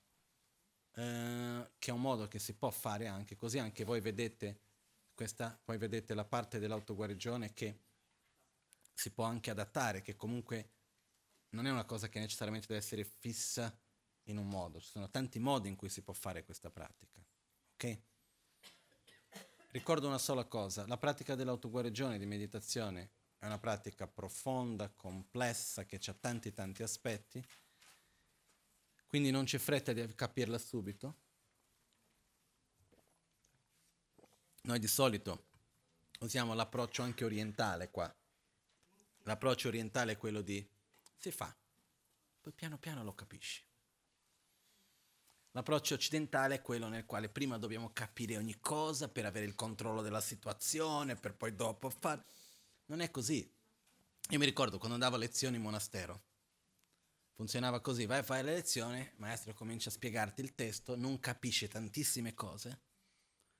[0.96, 4.60] eh, che è un modo che si può fare anche così anche voi vedete
[5.14, 7.80] questa, poi vedete la parte dell'autoguarigione che
[8.92, 10.72] si può anche adattare, che comunque
[11.50, 13.74] non è una cosa che necessariamente deve essere fissa
[14.24, 17.24] in un modo, ci sono tanti modi in cui si può fare questa pratica.
[17.74, 17.98] Ok?
[19.70, 25.98] Ricordo una sola cosa, la pratica dell'autoguarigione di meditazione è una pratica profonda, complessa, che
[26.04, 27.42] ha tanti tanti aspetti,
[29.16, 31.14] quindi non c'è fretta di capirla subito.
[34.64, 35.46] Noi di solito
[36.20, 38.14] usiamo l'approccio anche orientale qua.
[39.22, 40.68] L'approccio orientale è quello di
[41.16, 41.56] si fa,
[42.42, 43.64] poi piano piano lo capisci.
[45.52, 50.02] L'approccio occidentale è quello nel quale prima dobbiamo capire ogni cosa per avere il controllo
[50.02, 52.22] della situazione, per poi dopo fare...
[52.88, 53.50] Non è così.
[54.28, 56.20] Io mi ricordo quando andavo a lezioni in monastero.
[57.36, 61.20] Funzionava così, vai a fare le lezioni, il maestro comincia a spiegarti il testo, non
[61.20, 62.80] capisce tantissime cose,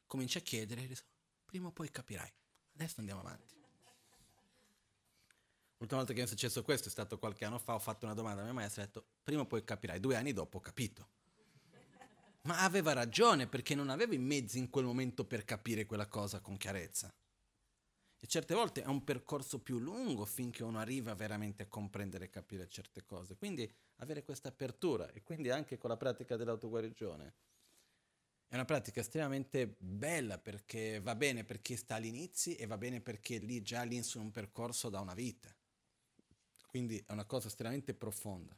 [0.07, 0.89] comincia a chiedere,
[1.44, 2.32] prima o poi capirai.
[2.73, 3.55] Adesso andiamo avanti.
[5.77, 8.15] L'ultima volta che mi è successo questo è stato qualche anno fa, ho fatto una
[8.15, 10.01] domanda al mio maestro e ha detto, prima o poi capirai.
[10.01, 11.09] Due anni dopo ho capito.
[12.43, 16.40] Ma aveva ragione perché non aveva i mezzi in quel momento per capire quella cosa
[16.40, 17.15] con chiarezza.
[18.19, 22.31] E certe volte è un percorso più lungo finché uno arriva veramente a comprendere e
[22.31, 23.37] capire certe cose.
[23.37, 27.35] Quindi avere questa apertura e quindi anche con la pratica dell'autoguarigione.
[28.49, 33.01] È una pratica estremamente bella perché va bene per chi sta all'inizio e va bene
[33.01, 35.55] perché lì già lì su un percorso da una vita.
[36.67, 38.57] Quindi è una cosa estremamente profonda.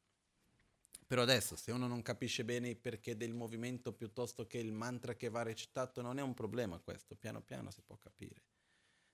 [1.07, 5.15] Però adesso, se uno non capisce bene il perché del movimento piuttosto che il mantra
[5.15, 8.43] che va recitato, non è un problema questo, piano piano si può capire.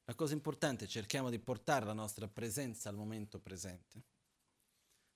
[0.05, 4.02] La cosa importante è cerchiamo di portare la nostra presenza al momento presente,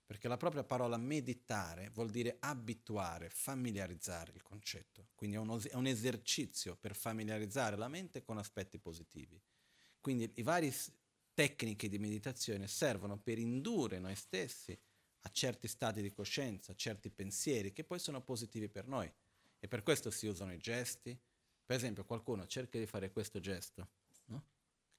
[0.06, 5.74] perché la propria parola meditare vuol dire abituare, familiarizzare il concetto, quindi è, uno, è
[5.74, 9.38] un esercizio per familiarizzare la mente con aspetti positivi.
[10.00, 10.72] Quindi i vari
[11.34, 14.76] tecniche di meditazione servono per indurre noi stessi
[15.20, 19.12] a certi stati di coscienza, a certi pensieri che poi sono positivi per noi.
[19.58, 21.18] E per questo si usano i gesti.
[21.66, 23.88] Per esempio, qualcuno cerca di fare questo gesto,
[24.26, 24.44] no?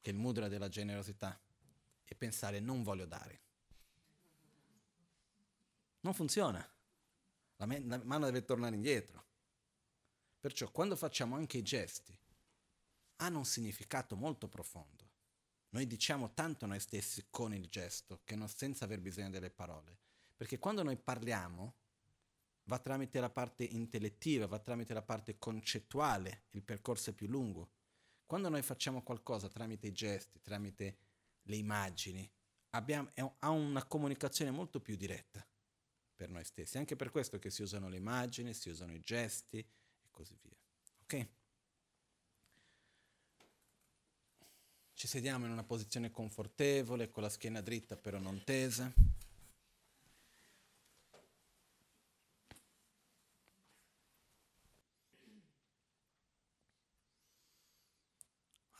[0.02, 1.40] Che è il mudra della generosità,
[2.06, 3.42] e pensare non voglio dare.
[6.02, 6.68] Non funziona.
[7.58, 9.26] la, me- la mano deve tornare indietro.
[10.40, 12.18] Perciò quando facciamo anche i gesti,
[13.18, 15.08] hanno un significato molto profondo.
[15.72, 19.98] Noi diciamo tanto noi stessi con il gesto, che non senza aver bisogno delle parole.
[20.36, 21.76] Perché quando noi parliamo,
[22.64, 27.72] va tramite la parte intellettiva, va tramite la parte concettuale, il percorso è più lungo.
[28.30, 30.98] Quando noi facciamo qualcosa tramite i gesti, tramite
[31.46, 32.32] le immagini,
[32.76, 35.44] abbiamo, ha una comunicazione molto più diretta
[36.16, 36.78] per noi stessi.
[36.78, 40.56] Anche per questo che si usano le immagini, si usano i gesti e così via.
[41.02, 41.28] Ok?
[44.94, 48.94] Ci sediamo in una posizione confortevole, con la schiena dritta però non tesa.